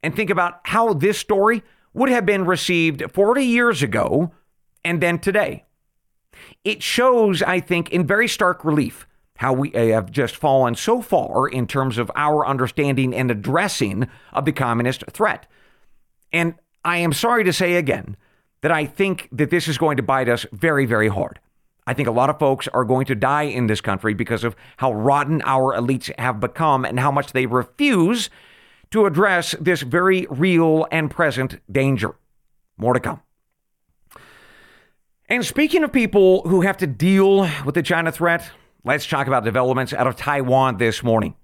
and 0.02 0.14
think 0.14 0.30
about 0.30 0.60
how 0.64 0.92
this 0.94 1.18
story 1.18 1.62
would 1.92 2.08
have 2.08 2.26
been 2.26 2.44
received 2.44 3.02
40 3.12 3.44
years 3.44 3.82
ago 3.82 4.32
and 4.84 5.00
then 5.00 5.18
today. 5.18 5.64
It 6.64 6.82
shows, 6.82 7.42
I 7.42 7.60
think, 7.60 7.90
in 7.90 8.06
very 8.06 8.28
stark 8.28 8.64
relief 8.64 9.06
how 9.36 9.52
we 9.52 9.74
uh, 9.74 9.86
have 9.86 10.10
just 10.10 10.36
fallen 10.36 10.74
so 10.74 11.02
far 11.02 11.48
in 11.48 11.66
terms 11.66 11.98
of 11.98 12.10
our 12.14 12.46
understanding 12.46 13.14
and 13.14 13.30
addressing 13.30 14.08
of 14.32 14.44
the 14.44 14.52
communist 14.52 15.04
threat. 15.10 15.46
And 16.32 16.54
I 16.84 16.98
am 16.98 17.12
sorry 17.12 17.44
to 17.44 17.52
say 17.52 17.74
again 17.74 18.16
that 18.62 18.72
I 18.72 18.86
think 18.86 19.28
that 19.32 19.50
this 19.50 19.68
is 19.68 19.78
going 19.78 19.96
to 19.96 20.02
bite 20.02 20.28
us 20.28 20.46
very, 20.52 20.86
very 20.86 21.08
hard. 21.08 21.40
I 21.86 21.94
think 21.94 22.08
a 22.08 22.12
lot 22.12 22.30
of 22.30 22.38
folks 22.38 22.66
are 22.68 22.84
going 22.84 23.06
to 23.06 23.14
die 23.14 23.42
in 23.42 23.66
this 23.66 23.80
country 23.80 24.14
because 24.14 24.42
of 24.42 24.56
how 24.78 24.92
rotten 24.92 25.42
our 25.44 25.74
elites 25.76 26.16
have 26.18 26.40
become 26.40 26.84
and 26.84 26.98
how 26.98 27.10
much 27.10 27.32
they 27.32 27.46
refuse 27.46 28.30
to 28.90 29.06
address 29.06 29.54
this 29.60 29.82
very 29.82 30.26
real 30.30 30.86
and 30.90 31.10
present 31.10 31.60
danger. 31.70 32.14
More 32.78 32.94
to 32.94 33.00
come. 33.00 33.20
And 35.28 35.44
speaking 35.44 35.84
of 35.84 35.92
people 35.92 36.42
who 36.42 36.62
have 36.62 36.76
to 36.78 36.86
deal 36.86 37.48
with 37.64 37.74
the 37.74 37.82
China 37.82 38.12
threat, 38.12 38.50
let's 38.84 39.06
talk 39.06 39.26
about 39.26 39.44
developments 39.44 39.92
out 39.92 40.06
of 40.06 40.16
Taiwan 40.16 40.76
this 40.76 41.02
morning. 41.02 41.34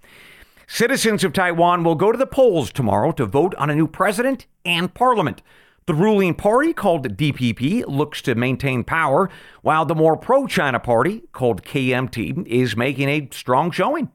Citizens 0.66 1.24
of 1.24 1.32
Taiwan 1.32 1.82
will 1.82 1.96
go 1.96 2.12
to 2.12 2.18
the 2.18 2.26
polls 2.26 2.70
tomorrow 2.70 3.10
to 3.12 3.26
vote 3.26 3.54
on 3.56 3.70
a 3.70 3.74
new 3.74 3.88
president 3.88 4.46
and 4.64 4.92
parliament. 4.94 5.42
The 5.86 5.94
ruling 5.94 6.34
party, 6.34 6.72
called 6.72 7.16
DPP, 7.16 7.84
looks 7.88 8.22
to 8.22 8.34
maintain 8.36 8.84
power, 8.84 9.28
while 9.62 9.84
the 9.84 9.94
more 9.94 10.16
pro 10.16 10.46
China 10.46 10.78
party, 10.78 11.22
called 11.32 11.64
KMT, 11.64 12.46
is 12.46 12.76
making 12.76 13.08
a 13.08 13.28
strong 13.32 13.72
showing. 13.72 14.10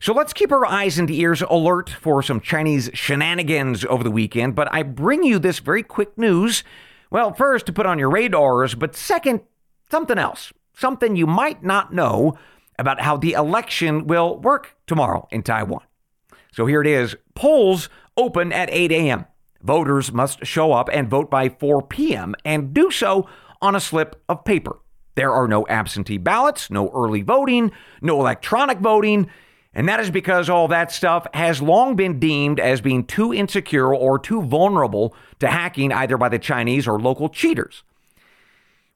So 0.00 0.14
let's 0.14 0.32
keep 0.32 0.52
our 0.52 0.64
eyes 0.64 0.98
and 0.98 1.10
ears 1.10 1.42
alert 1.42 1.90
for 1.90 2.22
some 2.22 2.40
Chinese 2.40 2.90
shenanigans 2.94 3.84
over 3.84 4.02
the 4.02 4.10
weekend. 4.10 4.54
But 4.54 4.72
I 4.72 4.82
bring 4.82 5.22
you 5.22 5.38
this 5.38 5.58
very 5.58 5.82
quick 5.82 6.16
news 6.16 6.64
well, 7.14 7.32
first, 7.32 7.66
to 7.66 7.72
put 7.72 7.86
on 7.86 8.00
your 8.00 8.10
radars, 8.10 8.74
but 8.74 8.96
second, 8.96 9.42
something 9.88 10.18
else. 10.18 10.52
Something 10.74 11.16
you 11.16 11.26
might 11.26 11.62
not 11.62 11.92
know 11.92 12.36
about 12.78 13.00
how 13.00 13.16
the 13.16 13.32
election 13.32 14.06
will 14.06 14.38
work 14.38 14.76
tomorrow 14.86 15.28
in 15.30 15.42
Taiwan. 15.42 15.82
So 16.52 16.66
here 16.66 16.80
it 16.80 16.86
is 16.86 17.16
polls 17.34 17.88
open 18.16 18.52
at 18.52 18.70
8 18.70 18.92
a.m. 18.92 19.26
Voters 19.62 20.12
must 20.12 20.44
show 20.44 20.72
up 20.72 20.88
and 20.92 21.08
vote 21.08 21.30
by 21.30 21.48
4 21.48 21.82
p.m. 21.82 22.34
and 22.44 22.74
do 22.74 22.90
so 22.90 23.28
on 23.62 23.74
a 23.74 23.80
slip 23.80 24.22
of 24.28 24.44
paper. 24.44 24.78
There 25.14 25.32
are 25.32 25.48
no 25.48 25.66
absentee 25.68 26.18
ballots, 26.18 26.70
no 26.70 26.90
early 26.90 27.22
voting, 27.22 27.72
no 28.02 28.20
electronic 28.20 28.78
voting, 28.78 29.30
and 29.72 29.88
that 29.88 30.00
is 30.00 30.10
because 30.10 30.48
all 30.48 30.68
that 30.68 30.92
stuff 30.92 31.26
has 31.34 31.62
long 31.62 31.96
been 31.96 32.20
deemed 32.20 32.60
as 32.60 32.80
being 32.80 33.04
too 33.04 33.32
insecure 33.32 33.94
or 33.94 34.18
too 34.18 34.42
vulnerable 34.42 35.14
to 35.40 35.48
hacking 35.48 35.92
either 35.92 36.16
by 36.16 36.28
the 36.28 36.38
Chinese 36.38 36.86
or 36.86 37.00
local 37.00 37.28
cheaters. 37.28 37.82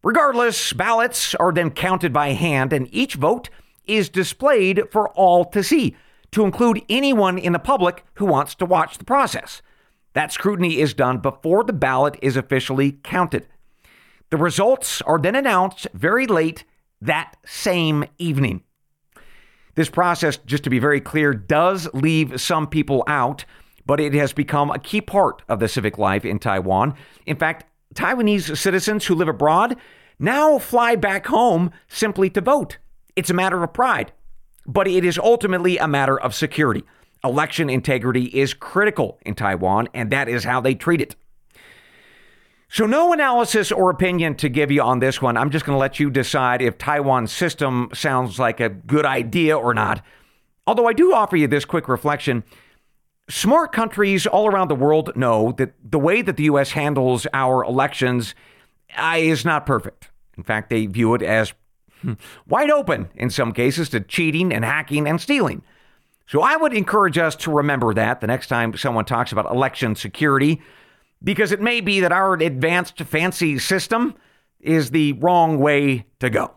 Regardless, 0.09 0.73
ballots 0.73 1.35
are 1.35 1.53
then 1.53 1.71
counted 1.71 2.15
by 2.15 2.29
hand, 2.29 2.73
and 2.73 2.89
each 2.91 3.17
vote 3.17 3.51
is 3.85 4.09
displayed 4.09 4.85
for 4.91 5.11
all 5.11 5.45
to 5.45 5.63
see, 5.63 5.97
to 6.31 6.47
include 6.47 6.81
anyone 6.89 7.37
in 7.37 7.53
the 7.53 7.59
public 7.59 8.07
who 8.15 8.25
wants 8.25 8.55
to 8.55 8.65
watch 8.65 8.97
the 8.97 9.05
process. 9.05 9.61
That 10.15 10.33
scrutiny 10.33 10.81
is 10.81 10.95
done 10.95 11.19
before 11.19 11.63
the 11.63 11.75
ballot 11.75 12.17
is 12.23 12.39
officially 12.39 12.93
counted. 13.03 13.49
The 14.31 14.39
results 14.39 15.03
are 15.03 15.19
then 15.19 15.37
announced 15.37 15.87
very 15.93 16.27
late 16.27 16.65
that 17.03 17.37
same 17.45 18.07
evening. 18.17 18.63
This 19.75 19.91
process, 19.91 20.39
just 20.39 20.65
to 20.65 20.71
be 20.71 20.79
very 20.79 21.03
clear, 21.03 21.35
does 21.35 21.87
leave 21.93 22.41
some 22.41 22.67
people 22.67 23.05
out, 23.09 23.45
but 23.85 24.01
it 24.01 24.15
has 24.15 24.33
become 24.33 24.71
a 24.71 24.79
key 24.79 25.03
part 25.03 25.43
of 25.51 25.61
the 25.61 25.69
civic 25.69 25.99
life 25.99 26.25
in 26.25 26.39
Taiwan. 26.39 26.95
In 27.27 27.37
fact, 27.37 27.67
Taiwanese 27.95 28.57
citizens 28.57 29.05
who 29.05 29.15
live 29.15 29.29
abroad 29.29 29.77
now 30.19 30.59
fly 30.59 30.97
back 30.97 31.27
home 31.27 31.71
simply 31.89 32.31
to 32.31 32.41
vote. 32.41 32.79
It's 33.17 33.31
a 33.31 33.35
matter 33.35 33.63
of 33.63 33.73
pride, 33.73 34.13
but 34.67 34.89
it 34.89 35.05
is 35.05 35.19
ultimately 35.19 35.79
a 35.79 35.89
matter 35.89 36.19
of 36.19 36.35
security. 36.35 36.85
Election 37.25 37.69
integrity 37.69 38.25
is 38.27 38.55
critical 38.55 39.19
in 39.27 39.35
Taiwan, 39.35 39.89
and 39.93 40.11
that 40.11 40.29
is 40.29 40.45
how 40.45 40.61
they 40.61 40.75
treat 40.75 41.01
it. 41.01 41.17
So, 42.71 42.85
no 42.85 43.13
analysis 43.15 43.73
or 43.73 43.91
opinion 43.91 44.35
to 44.37 44.49
give 44.49 44.71
you 44.71 44.83
on 44.83 44.99
this 44.99 45.23
one. 45.23 45.39
I'm 45.39 45.51
just 45.51 45.65
going 45.65 45.75
to 45.75 45.81
let 45.81 45.99
you 45.99 46.11
decide 46.11 46.61
if 46.61 46.77
Taiwan's 46.77 47.33
system 47.33 47.89
sounds 47.95 48.39
like 48.39 48.61
a 48.61 48.69
good 48.69 49.07
idea 49.07 49.57
or 49.57 49.73
not. 49.73 50.03
Although 50.67 50.87
I 50.87 50.93
do 50.93 51.15
offer 51.15 51.37
you 51.37 51.49
this 51.49 51.65
quick 51.65 51.89
reflection. 51.89 52.45
Smart 53.31 53.73
countries 53.73 54.27
all 54.27 54.47
around 54.47 54.69
the 54.69 54.75
world 54.75 55.17
know 55.17 55.53
that 55.53 55.73
the 55.83 55.99
way 55.99 56.21
that 56.21 56.37
the 56.37 56.45
U.S. 56.45 56.73
handles 56.73 57.27
our 57.33 57.65
elections 57.65 58.35
is 58.97 59.45
not 59.45 59.67
perfect. 59.67 60.11
In 60.37 60.43
fact, 60.43 60.71
they 60.71 60.87
view 60.87 61.15
it 61.15 61.23
as 61.23 61.53
hmm, 62.01 62.15
wide 62.47 62.71
open 62.71 63.09
in 63.17 63.31
some 63.31 63.53
cases 63.53 63.89
to 63.91 64.01
cheating 64.01 64.53
and 64.53 64.65
hacking 64.65 65.07
and 65.07 65.21
stealing. 65.21 65.63
So 66.27 66.43
I 66.43 66.57
would 66.57 66.75
encourage 66.75 67.17
us 67.17 67.35
to 67.37 67.51
remember 67.51 67.95
that 67.95 68.21
the 68.21 68.27
next 68.27 68.49
time 68.49 68.77
someone 68.77 69.07
talks 69.07 69.33
about 69.33 69.51
election 69.51 69.95
security 69.97 70.61
because 71.23 71.53
it 71.53 71.61
may 71.61 71.81
be 71.81 72.01
that 72.01 72.13
our 72.13 72.35
advanced 72.35 72.99
fancy 72.99 73.59
system 73.59 74.15
is 74.61 74.91
the 74.91 75.15
wrong 75.15 75.59
way 75.59 76.07
to 76.21 76.31
go. 76.31 76.53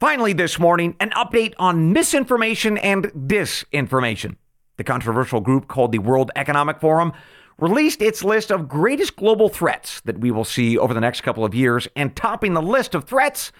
Finally, 0.00 0.32
this 0.32 0.58
morning, 0.58 0.96
an 1.00 1.10
update 1.10 1.54
on 1.58 1.92
misinformation 1.92 2.76
and 2.76 3.04
disinformation. 3.04 4.36
The 4.76 4.84
controversial 4.84 5.40
group 5.40 5.68
called 5.68 5.92
the 5.92 5.98
World 5.98 6.30
Economic 6.34 6.80
Forum 6.80 7.12
released 7.58 8.02
its 8.02 8.24
list 8.24 8.50
of 8.50 8.68
greatest 8.68 9.16
global 9.16 9.48
threats 9.48 10.00
that 10.02 10.18
we 10.18 10.30
will 10.30 10.44
see 10.44 10.76
over 10.76 10.94
the 10.94 11.00
next 11.00 11.20
couple 11.22 11.44
of 11.44 11.54
years, 11.54 11.88
and 11.94 12.16
topping 12.16 12.54
the 12.54 12.62
list 12.62 12.94
of 12.94 13.04
threats, 13.04 13.52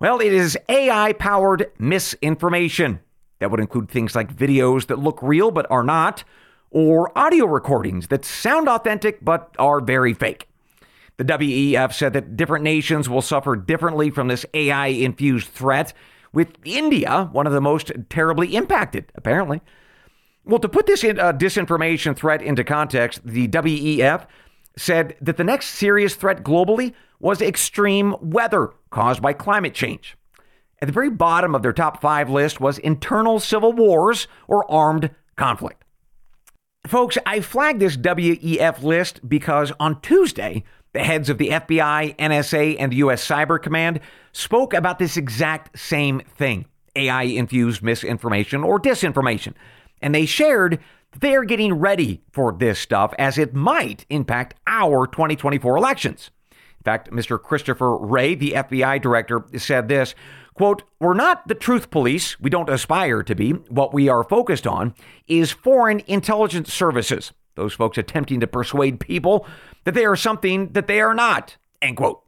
well, 0.00 0.20
it 0.20 0.32
is 0.32 0.56
AI 0.68 1.12
powered 1.14 1.70
misinformation. 1.78 3.00
That 3.40 3.50
would 3.50 3.60
include 3.60 3.90
things 3.90 4.14
like 4.14 4.34
videos 4.34 4.86
that 4.86 4.98
look 4.98 5.22
real 5.22 5.50
but 5.50 5.70
are 5.70 5.84
not, 5.84 6.24
or 6.70 7.16
audio 7.16 7.46
recordings 7.46 8.08
that 8.08 8.24
sound 8.24 8.68
authentic 8.68 9.24
but 9.24 9.54
are 9.58 9.80
very 9.80 10.14
fake. 10.14 10.48
The 11.16 11.24
WEF 11.24 11.92
said 11.92 12.12
that 12.12 12.36
different 12.36 12.62
nations 12.62 13.08
will 13.08 13.22
suffer 13.22 13.56
differently 13.56 14.10
from 14.10 14.28
this 14.28 14.46
AI 14.54 14.86
infused 14.88 15.48
threat, 15.48 15.92
with 16.32 16.54
India 16.64 17.28
one 17.32 17.46
of 17.46 17.52
the 17.52 17.60
most 17.60 17.90
terribly 18.08 18.54
impacted, 18.54 19.10
apparently. 19.14 19.60
Well, 20.48 20.58
to 20.60 20.68
put 20.68 20.86
this 20.86 21.04
in, 21.04 21.20
uh, 21.20 21.34
disinformation 21.34 22.16
threat 22.16 22.40
into 22.40 22.64
context, 22.64 23.20
the 23.22 23.48
WEF 23.48 24.26
said 24.78 25.14
that 25.20 25.36
the 25.36 25.44
next 25.44 25.66
serious 25.66 26.14
threat 26.14 26.42
globally 26.42 26.94
was 27.20 27.42
extreme 27.42 28.16
weather 28.22 28.70
caused 28.90 29.20
by 29.20 29.34
climate 29.34 29.74
change. 29.74 30.16
At 30.80 30.86
the 30.86 30.92
very 30.92 31.10
bottom 31.10 31.54
of 31.54 31.62
their 31.62 31.74
top 31.74 32.00
five 32.00 32.30
list 32.30 32.60
was 32.60 32.78
internal 32.78 33.40
civil 33.40 33.74
wars 33.74 34.26
or 34.46 34.68
armed 34.70 35.10
conflict. 35.36 35.84
Folks, 36.86 37.18
I 37.26 37.40
flagged 37.40 37.80
this 37.80 37.98
WEF 37.98 38.82
list 38.82 39.28
because 39.28 39.70
on 39.78 40.00
Tuesday, 40.00 40.64
the 40.94 41.00
heads 41.00 41.28
of 41.28 41.36
the 41.36 41.50
FBI, 41.50 42.16
NSA, 42.16 42.76
and 42.78 42.90
the 42.90 42.96
U.S. 42.98 43.26
Cyber 43.26 43.60
Command 43.60 44.00
spoke 44.32 44.72
about 44.72 44.98
this 44.98 45.18
exact 45.18 45.78
same 45.78 46.20
thing 46.20 46.64
AI 46.96 47.24
infused 47.24 47.82
misinformation 47.82 48.64
or 48.64 48.80
disinformation. 48.80 49.52
And 50.00 50.14
they 50.14 50.26
shared 50.26 50.78
they 51.18 51.34
are 51.34 51.44
getting 51.44 51.74
ready 51.74 52.22
for 52.32 52.52
this 52.52 52.78
stuff 52.78 53.14
as 53.18 53.38
it 53.38 53.54
might 53.54 54.04
impact 54.10 54.54
our 54.66 55.06
2024 55.06 55.76
elections. 55.76 56.30
In 56.52 56.84
fact, 56.84 57.10
Mr. 57.10 57.40
Christopher 57.42 57.96
Wray, 57.96 58.34
the 58.34 58.52
FBI 58.52 59.00
director, 59.02 59.44
said 59.56 59.88
this 59.88 60.14
quote, 60.54 60.82
We're 61.00 61.14
not 61.14 61.48
the 61.48 61.54
truth 61.54 61.90
police. 61.90 62.38
We 62.40 62.50
don't 62.50 62.68
aspire 62.68 63.22
to 63.22 63.34
be. 63.34 63.52
What 63.52 63.94
we 63.94 64.08
are 64.08 64.24
focused 64.24 64.66
on 64.66 64.94
is 65.26 65.50
foreign 65.50 66.02
intelligence 66.06 66.72
services, 66.72 67.32
those 67.54 67.74
folks 67.74 67.98
attempting 67.98 68.40
to 68.40 68.46
persuade 68.46 69.00
people 69.00 69.46
that 69.84 69.94
they 69.94 70.04
are 70.04 70.16
something 70.16 70.72
that 70.72 70.86
they 70.86 71.00
are 71.00 71.14
not, 71.14 71.56
end 71.80 71.96
quote. 71.96 72.22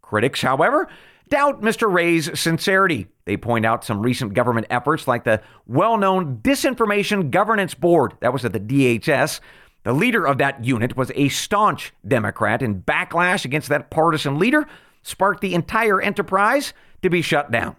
Critics, 0.00 0.42
however, 0.42 0.88
doubt 1.32 1.62
Mr. 1.62 1.90
Wray's 1.90 2.38
sincerity. 2.38 3.06
They 3.24 3.38
point 3.38 3.64
out 3.64 3.86
some 3.86 4.02
recent 4.02 4.34
government 4.34 4.66
efforts 4.68 5.08
like 5.08 5.24
the 5.24 5.40
well 5.66 5.96
known 5.96 6.36
Disinformation 6.42 7.30
Governance 7.30 7.72
Board, 7.72 8.12
that 8.20 8.34
was 8.34 8.44
at 8.44 8.52
the 8.52 8.60
DHS. 8.60 9.40
The 9.84 9.94
leader 9.94 10.26
of 10.26 10.36
that 10.38 10.62
unit 10.62 10.94
was 10.94 11.10
a 11.14 11.30
staunch 11.30 11.94
Democrat, 12.06 12.60
and 12.60 12.84
backlash 12.84 13.46
against 13.46 13.70
that 13.70 13.88
partisan 13.88 14.38
leader 14.38 14.66
sparked 15.02 15.40
the 15.40 15.54
entire 15.54 16.02
enterprise 16.02 16.74
to 17.00 17.08
be 17.08 17.22
shut 17.22 17.50
down. 17.50 17.76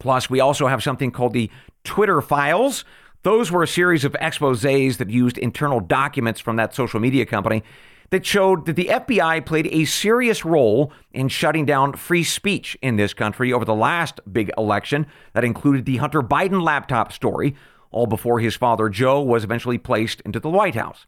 Plus, 0.00 0.28
we 0.28 0.40
also 0.40 0.66
have 0.66 0.82
something 0.82 1.12
called 1.12 1.34
the 1.34 1.48
Twitter 1.84 2.20
files. 2.20 2.84
Those 3.22 3.52
were 3.52 3.62
a 3.62 3.68
series 3.68 4.04
of 4.04 4.16
exposes 4.20 4.96
that 4.96 5.08
used 5.08 5.38
internal 5.38 5.78
documents 5.78 6.40
from 6.40 6.56
that 6.56 6.74
social 6.74 6.98
media 6.98 7.26
company 7.26 7.62
that 8.10 8.24
showed 8.24 8.66
that 8.66 8.76
the 8.76 8.86
FBI 8.86 9.44
played 9.44 9.68
a 9.68 9.84
serious 9.84 10.44
role 10.44 10.92
in 11.12 11.28
shutting 11.28 11.64
down 11.64 11.92
free 11.94 12.24
speech 12.24 12.76
in 12.82 12.96
this 12.96 13.14
country 13.14 13.52
over 13.52 13.64
the 13.64 13.74
last 13.74 14.20
big 14.32 14.50
election 14.56 15.06
that 15.32 15.44
included 15.44 15.84
the 15.84 15.96
Hunter 15.96 16.22
Biden 16.22 16.62
laptop 16.62 17.12
story, 17.12 17.56
all 17.90 18.06
before 18.06 18.40
his 18.40 18.54
father 18.54 18.88
Joe 18.88 19.20
was 19.20 19.44
eventually 19.44 19.78
placed 19.78 20.20
into 20.22 20.38
the 20.38 20.50
White 20.50 20.74
House. 20.74 21.06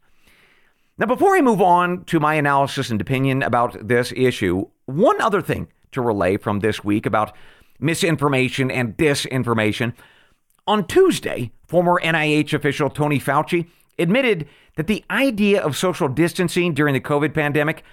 Now, 0.97 1.05
before 1.05 1.37
I 1.37 1.41
move 1.41 1.61
on 1.61 2.03
to 2.05 2.19
my 2.19 2.33
analysis 2.33 2.89
and 2.89 2.99
opinion 2.99 3.41
about 3.41 3.87
this 3.87 4.11
issue, 4.15 4.65
one 4.85 5.21
other 5.21 5.41
thing 5.41 5.69
to 5.93 6.01
relay 6.01 6.35
from 6.35 6.59
this 6.59 6.83
week 6.83 7.05
about 7.05 7.33
misinformation 7.79 8.69
and 8.69 8.97
disinformation. 8.97 9.93
On 10.67 10.85
Tuesday, 10.85 11.51
former 11.67 11.99
NIH 12.03 12.53
official 12.53 12.89
Tony 12.89 13.19
Fauci 13.19 13.67
admitted 13.97 14.47
that 14.79 14.87
the 14.87 15.03
idea 15.11 15.61
of 15.61 15.75
social 15.75 16.07
distancing 16.07 16.73
during 16.73 16.93
the 16.93 17.01
COVID 17.01 17.33
pandemic 17.33 17.83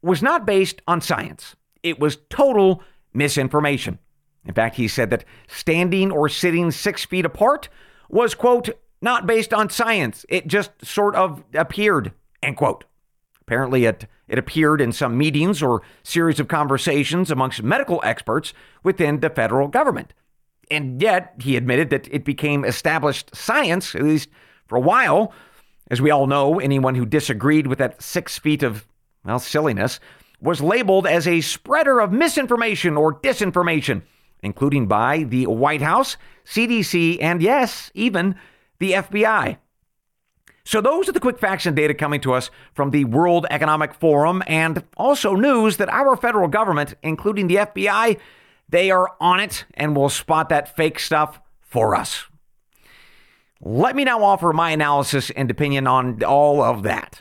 was 0.00 0.22
not 0.22 0.46
based 0.46 0.80
on 0.88 1.02
science. 1.02 1.54
It 1.82 2.00
was 2.00 2.16
total 2.30 2.82
misinformation. 3.12 3.98
In 4.46 4.54
fact, 4.54 4.76
he 4.76 4.88
said 4.88 5.10
that 5.10 5.26
standing 5.48 6.10
or 6.10 6.30
sitting 6.30 6.70
six 6.70 7.04
feet 7.04 7.26
apart 7.26 7.68
was, 8.08 8.34
quote, 8.34 8.70
not 9.02 9.26
based 9.26 9.52
on 9.52 9.68
science. 9.68 10.24
It 10.30 10.46
just 10.46 10.70
sort 10.82 11.14
of 11.14 11.44
appeared, 11.52 12.12
end 12.42 12.56
quote. 12.56 12.86
Apparently, 13.42 13.84
it, 13.84 14.06
it 14.26 14.38
appeared 14.38 14.80
in 14.80 14.92
some 14.92 15.18
meetings 15.18 15.62
or 15.62 15.82
series 16.02 16.40
of 16.40 16.48
conversations 16.48 17.30
amongst 17.30 17.62
medical 17.62 18.00
experts 18.02 18.54
within 18.82 19.20
the 19.20 19.28
federal 19.28 19.68
government. 19.68 20.14
And 20.70 21.02
yet, 21.02 21.34
he 21.42 21.58
admitted 21.58 21.90
that 21.90 22.08
it 22.10 22.24
became 22.24 22.64
established 22.64 23.36
science, 23.36 23.94
at 23.94 24.04
least 24.04 24.30
for 24.66 24.76
a 24.76 24.80
while, 24.80 25.34
as 25.90 26.00
we 26.00 26.10
all 26.10 26.26
know, 26.26 26.60
anyone 26.60 26.94
who 26.94 27.04
disagreed 27.04 27.66
with 27.66 27.78
that 27.78 28.00
six 28.00 28.38
feet 28.38 28.62
of, 28.62 28.86
well, 29.24 29.40
silliness 29.40 29.98
was 30.40 30.62
labeled 30.62 31.06
as 31.06 31.26
a 31.26 31.40
spreader 31.40 32.00
of 32.00 32.12
misinformation 32.12 32.96
or 32.96 33.12
disinformation, 33.12 34.02
including 34.42 34.86
by 34.86 35.24
the 35.24 35.46
White 35.46 35.82
House, 35.82 36.16
CDC, 36.46 37.18
and 37.20 37.42
yes, 37.42 37.90
even 37.94 38.36
the 38.78 38.92
FBI. 38.92 39.58
So, 40.64 40.80
those 40.80 41.08
are 41.08 41.12
the 41.12 41.20
quick 41.20 41.38
facts 41.38 41.66
and 41.66 41.74
data 41.74 41.94
coming 41.94 42.20
to 42.20 42.32
us 42.32 42.50
from 42.74 42.90
the 42.90 43.04
World 43.04 43.46
Economic 43.50 43.92
Forum, 43.92 44.42
and 44.46 44.84
also 44.96 45.34
news 45.34 45.78
that 45.78 45.88
our 45.88 46.16
federal 46.16 46.48
government, 46.48 46.94
including 47.02 47.48
the 47.48 47.56
FBI, 47.56 48.18
they 48.68 48.90
are 48.90 49.10
on 49.20 49.40
it 49.40 49.64
and 49.74 49.96
will 49.96 50.08
spot 50.08 50.48
that 50.50 50.76
fake 50.76 51.00
stuff 51.00 51.40
for 51.60 51.96
us. 51.96 52.26
Let 53.62 53.94
me 53.94 54.04
now 54.04 54.22
offer 54.24 54.54
my 54.54 54.70
analysis 54.70 55.30
and 55.30 55.50
opinion 55.50 55.86
on 55.86 56.22
all 56.24 56.62
of 56.62 56.82
that. 56.84 57.20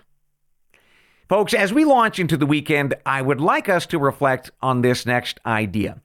Folks, 1.27 1.53
as 1.53 1.73
we 1.73 1.83
launch 1.83 2.17
into 2.17 2.37
the 2.37 2.45
weekend, 2.45 2.95
I 3.05 3.21
would 3.21 3.41
like 3.41 3.67
us 3.67 3.85
to 3.87 3.99
reflect 3.99 4.49
on 4.61 4.81
this 4.81 5.05
next 5.05 5.39
idea. 5.45 6.01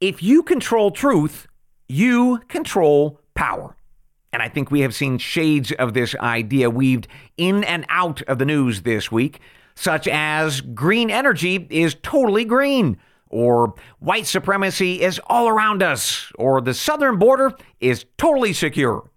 If 0.00 0.22
you 0.22 0.44
control 0.44 0.92
truth, 0.92 1.48
you 1.88 2.38
control 2.48 3.20
power. 3.34 3.76
And 4.32 4.42
I 4.42 4.48
think 4.48 4.70
we 4.70 4.80
have 4.80 4.94
seen 4.94 5.18
shades 5.18 5.72
of 5.72 5.92
this 5.92 6.14
idea 6.16 6.70
weaved 6.70 7.08
in 7.36 7.64
and 7.64 7.84
out 7.88 8.22
of 8.22 8.38
the 8.38 8.46
news 8.46 8.82
this 8.82 9.12
week, 9.12 9.40
such 9.74 10.06
as 10.08 10.60
green 10.60 11.10
energy 11.10 11.66
is 11.68 11.96
totally 12.02 12.44
green, 12.44 12.96
or 13.28 13.74
white 13.98 14.26
supremacy 14.26 15.02
is 15.02 15.20
all 15.26 15.48
around 15.48 15.82
us, 15.82 16.32
or 16.38 16.60
the 16.60 16.74
southern 16.74 17.18
border 17.18 17.52
is 17.80 18.06
totally 18.16 18.52
secure. 18.52 19.10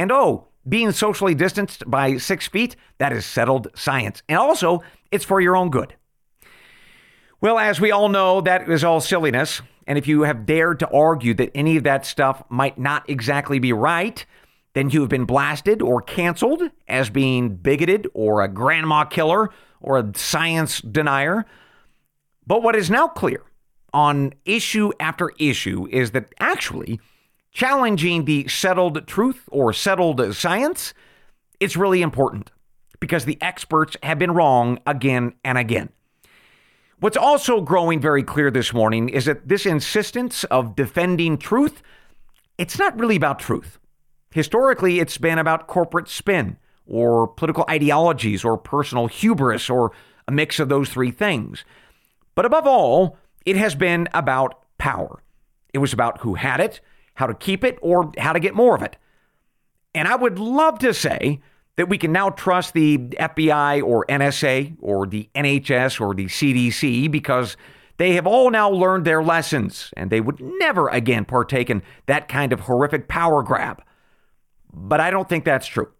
And 0.00 0.10
oh, 0.10 0.46
being 0.66 0.92
socially 0.92 1.34
distanced 1.34 1.82
by 1.86 2.16
six 2.16 2.48
feet, 2.48 2.74
that 2.96 3.12
is 3.12 3.26
settled 3.26 3.68
science. 3.74 4.22
And 4.30 4.38
also, 4.38 4.80
it's 5.10 5.26
for 5.26 5.42
your 5.42 5.54
own 5.54 5.68
good. 5.68 5.94
Well, 7.42 7.58
as 7.58 7.82
we 7.82 7.90
all 7.90 8.08
know, 8.08 8.40
that 8.40 8.66
is 8.70 8.82
all 8.82 9.02
silliness. 9.02 9.60
And 9.86 9.98
if 9.98 10.08
you 10.08 10.22
have 10.22 10.46
dared 10.46 10.78
to 10.78 10.88
argue 10.88 11.34
that 11.34 11.50
any 11.54 11.76
of 11.76 11.84
that 11.84 12.06
stuff 12.06 12.42
might 12.48 12.78
not 12.78 13.10
exactly 13.10 13.58
be 13.58 13.74
right, 13.74 14.24
then 14.72 14.88
you 14.88 15.00
have 15.00 15.10
been 15.10 15.26
blasted 15.26 15.82
or 15.82 16.00
canceled 16.00 16.62
as 16.88 17.10
being 17.10 17.56
bigoted 17.56 18.08
or 18.14 18.40
a 18.40 18.48
grandma 18.48 19.04
killer 19.04 19.50
or 19.82 19.98
a 19.98 20.12
science 20.16 20.80
denier. 20.80 21.44
But 22.46 22.62
what 22.62 22.74
is 22.74 22.88
now 22.88 23.06
clear 23.06 23.42
on 23.92 24.32
issue 24.46 24.92
after 24.98 25.32
issue 25.38 25.86
is 25.90 26.12
that 26.12 26.32
actually, 26.40 27.00
challenging 27.52 28.24
the 28.24 28.48
settled 28.48 29.06
truth 29.06 29.48
or 29.50 29.72
settled 29.72 30.34
science, 30.34 30.94
it's 31.58 31.76
really 31.76 32.02
important 32.02 32.50
because 33.00 33.24
the 33.24 33.38
experts 33.40 33.96
have 34.02 34.18
been 34.18 34.32
wrong 34.32 34.78
again 34.86 35.34
and 35.44 35.58
again. 35.58 35.90
What's 37.00 37.16
also 37.16 37.62
growing 37.62 37.98
very 38.00 38.22
clear 38.22 38.50
this 38.50 38.74
morning 38.74 39.08
is 39.08 39.24
that 39.24 39.48
this 39.48 39.64
insistence 39.64 40.44
of 40.44 40.76
defending 40.76 41.38
truth, 41.38 41.82
it's 42.58 42.78
not 42.78 42.98
really 43.00 43.16
about 43.16 43.38
truth. 43.38 43.78
Historically, 44.32 45.00
it's 45.00 45.16
been 45.16 45.38
about 45.38 45.66
corporate 45.66 46.08
spin 46.08 46.58
or 46.86 47.26
political 47.26 47.64
ideologies 47.70 48.44
or 48.44 48.58
personal 48.58 49.06
hubris 49.06 49.70
or 49.70 49.92
a 50.28 50.32
mix 50.32 50.60
of 50.60 50.68
those 50.68 50.90
three 50.90 51.10
things. 51.10 51.64
But 52.34 52.44
above 52.44 52.66
all, 52.66 53.16
it 53.46 53.56
has 53.56 53.74
been 53.74 54.06
about 54.12 54.62
power. 54.76 55.22
It 55.72 55.78
was 55.78 55.92
about 55.92 56.20
who 56.20 56.34
had 56.34 56.60
it, 56.60 56.80
how 57.20 57.26
to 57.26 57.34
keep 57.34 57.62
it, 57.62 57.78
or 57.82 58.10
how 58.18 58.32
to 58.32 58.40
get 58.40 58.54
more 58.54 58.74
of 58.74 58.82
it. 58.82 58.96
And 59.94 60.08
I 60.08 60.16
would 60.16 60.38
love 60.38 60.78
to 60.80 60.94
say 60.94 61.40
that 61.76 61.88
we 61.88 61.98
can 61.98 62.12
now 62.12 62.30
trust 62.30 62.72
the 62.74 62.96
FBI 62.98 63.82
or 63.82 64.06
NSA 64.06 64.76
or 64.80 65.06
the 65.06 65.28
NHS 65.34 66.00
or 66.00 66.14
the 66.14 66.26
CDC 66.26 67.10
because 67.10 67.56
they 67.98 68.14
have 68.14 68.26
all 68.26 68.50
now 68.50 68.70
learned 68.70 69.04
their 69.04 69.22
lessons 69.22 69.90
and 69.96 70.10
they 70.10 70.20
would 70.20 70.40
never 70.40 70.88
again 70.88 71.26
partake 71.26 71.68
in 71.68 71.82
that 72.06 72.28
kind 72.28 72.52
of 72.52 72.60
horrific 72.60 73.06
power 73.06 73.42
grab. 73.42 73.82
But 74.72 75.00
I 75.00 75.10
don't 75.10 75.28
think 75.28 75.44
that's 75.44 75.66
true. 75.66 75.90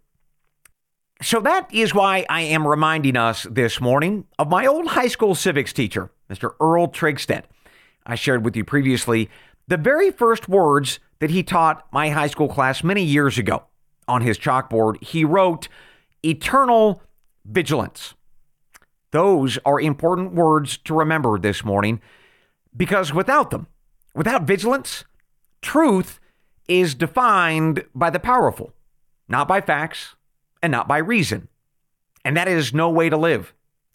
So 1.22 1.40
that 1.40 1.72
is 1.72 1.94
why 1.94 2.24
I 2.30 2.40
am 2.40 2.66
reminding 2.66 3.16
us 3.16 3.46
this 3.50 3.78
morning 3.78 4.24
of 4.38 4.48
my 4.48 4.66
old 4.66 4.86
high 4.86 5.08
school 5.08 5.34
civics 5.34 5.74
teacher, 5.74 6.10
Mr. 6.30 6.54
Earl 6.60 6.88
Trigstead. 6.88 7.44
I 8.06 8.14
shared 8.14 8.42
with 8.42 8.56
you 8.56 8.64
previously 8.64 9.28
the 9.68 9.76
very 9.76 10.10
first 10.10 10.48
words 10.48 10.98
that 11.20 11.30
he 11.30 11.42
taught 11.42 11.86
my 11.92 12.10
high 12.10 12.26
school 12.26 12.48
class 12.48 12.82
many 12.82 13.02
years 13.04 13.38
ago. 13.38 13.64
On 14.08 14.22
his 14.22 14.38
chalkboard, 14.38 15.02
he 15.02 15.24
wrote, 15.24 15.68
Eternal 16.24 17.02
vigilance. 17.44 18.14
Those 19.12 19.58
are 19.64 19.80
important 19.80 20.34
words 20.34 20.76
to 20.78 20.94
remember 20.94 21.38
this 21.38 21.64
morning 21.64 22.00
because 22.76 23.14
without 23.14 23.50
them, 23.50 23.66
without 24.14 24.42
vigilance, 24.42 25.04
truth 25.62 26.20
is 26.68 26.94
defined 26.94 27.84
by 27.94 28.10
the 28.10 28.20
powerful, 28.20 28.72
not 29.28 29.48
by 29.48 29.60
facts 29.60 30.16
and 30.62 30.70
not 30.70 30.86
by 30.86 30.98
reason. 30.98 31.48
And 32.24 32.36
that 32.36 32.48
is 32.48 32.74
no 32.74 32.90
way 32.90 33.08
to 33.08 33.16
live, 33.16 33.54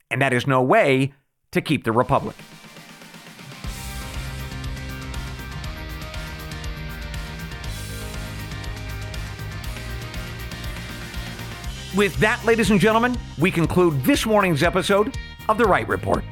and 0.10 0.22
that 0.22 0.34
is 0.34 0.48
no 0.48 0.62
way 0.62 1.14
to 1.52 1.62
keep 1.62 1.84
the 1.84 1.92
republic. 1.92 2.36
With 11.96 12.18
that, 12.18 12.44
ladies 12.44 12.72
and 12.72 12.80
gentlemen, 12.80 13.18
we 13.38 13.50
conclude 13.50 14.04
this 14.04 14.26
morning's 14.26 14.64
episode 14.64 15.18
of 15.48 15.58
The 15.58 15.64
Wright 15.64 15.88
Report. 15.88 16.26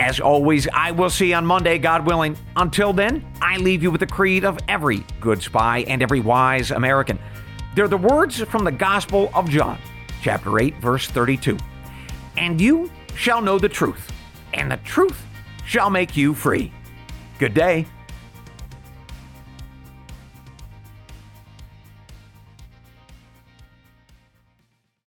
As 0.00 0.18
always, 0.18 0.66
I 0.72 0.90
will 0.90 1.10
see 1.10 1.28
you 1.28 1.36
on 1.36 1.46
Monday, 1.46 1.78
God 1.78 2.04
willing. 2.04 2.36
Until 2.56 2.92
then, 2.92 3.24
I 3.40 3.58
leave 3.58 3.84
you 3.84 3.92
with 3.92 4.00
the 4.00 4.06
creed 4.08 4.44
of 4.44 4.58
every 4.66 5.04
good 5.20 5.40
spy 5.42 5.84
and 5.86 6.02
every 6.02 6.18
wise 6.18 6.72
American. 6.72 7.20
They're 7.76 7.86
the 7.86 7.96
words 7.96 8.40
from 8.40 8.64
the 8.64 8.72
Gospel 8.72 9.30
of 9.32 9.48
John, 9.48 9.78
chapter 10.22 10.58
8, 10.58 10.78
verse 10.78 11.06
32. 11.06 11.56
And 12.36 12.60
you 12.60 12.90
shall 13.14 13.40
know 13.40 13.60
the 13.60 13.68
truth, 13.68 14.10
and 14.54 14.72
the 14.72 14.78
truth 14.78 15.24
shall 15.66 15.90
make 15.90 16.16
you 16.16 16.34
free. 16.34 16.72
Good 17.38 17.54
day. 17.54 17.86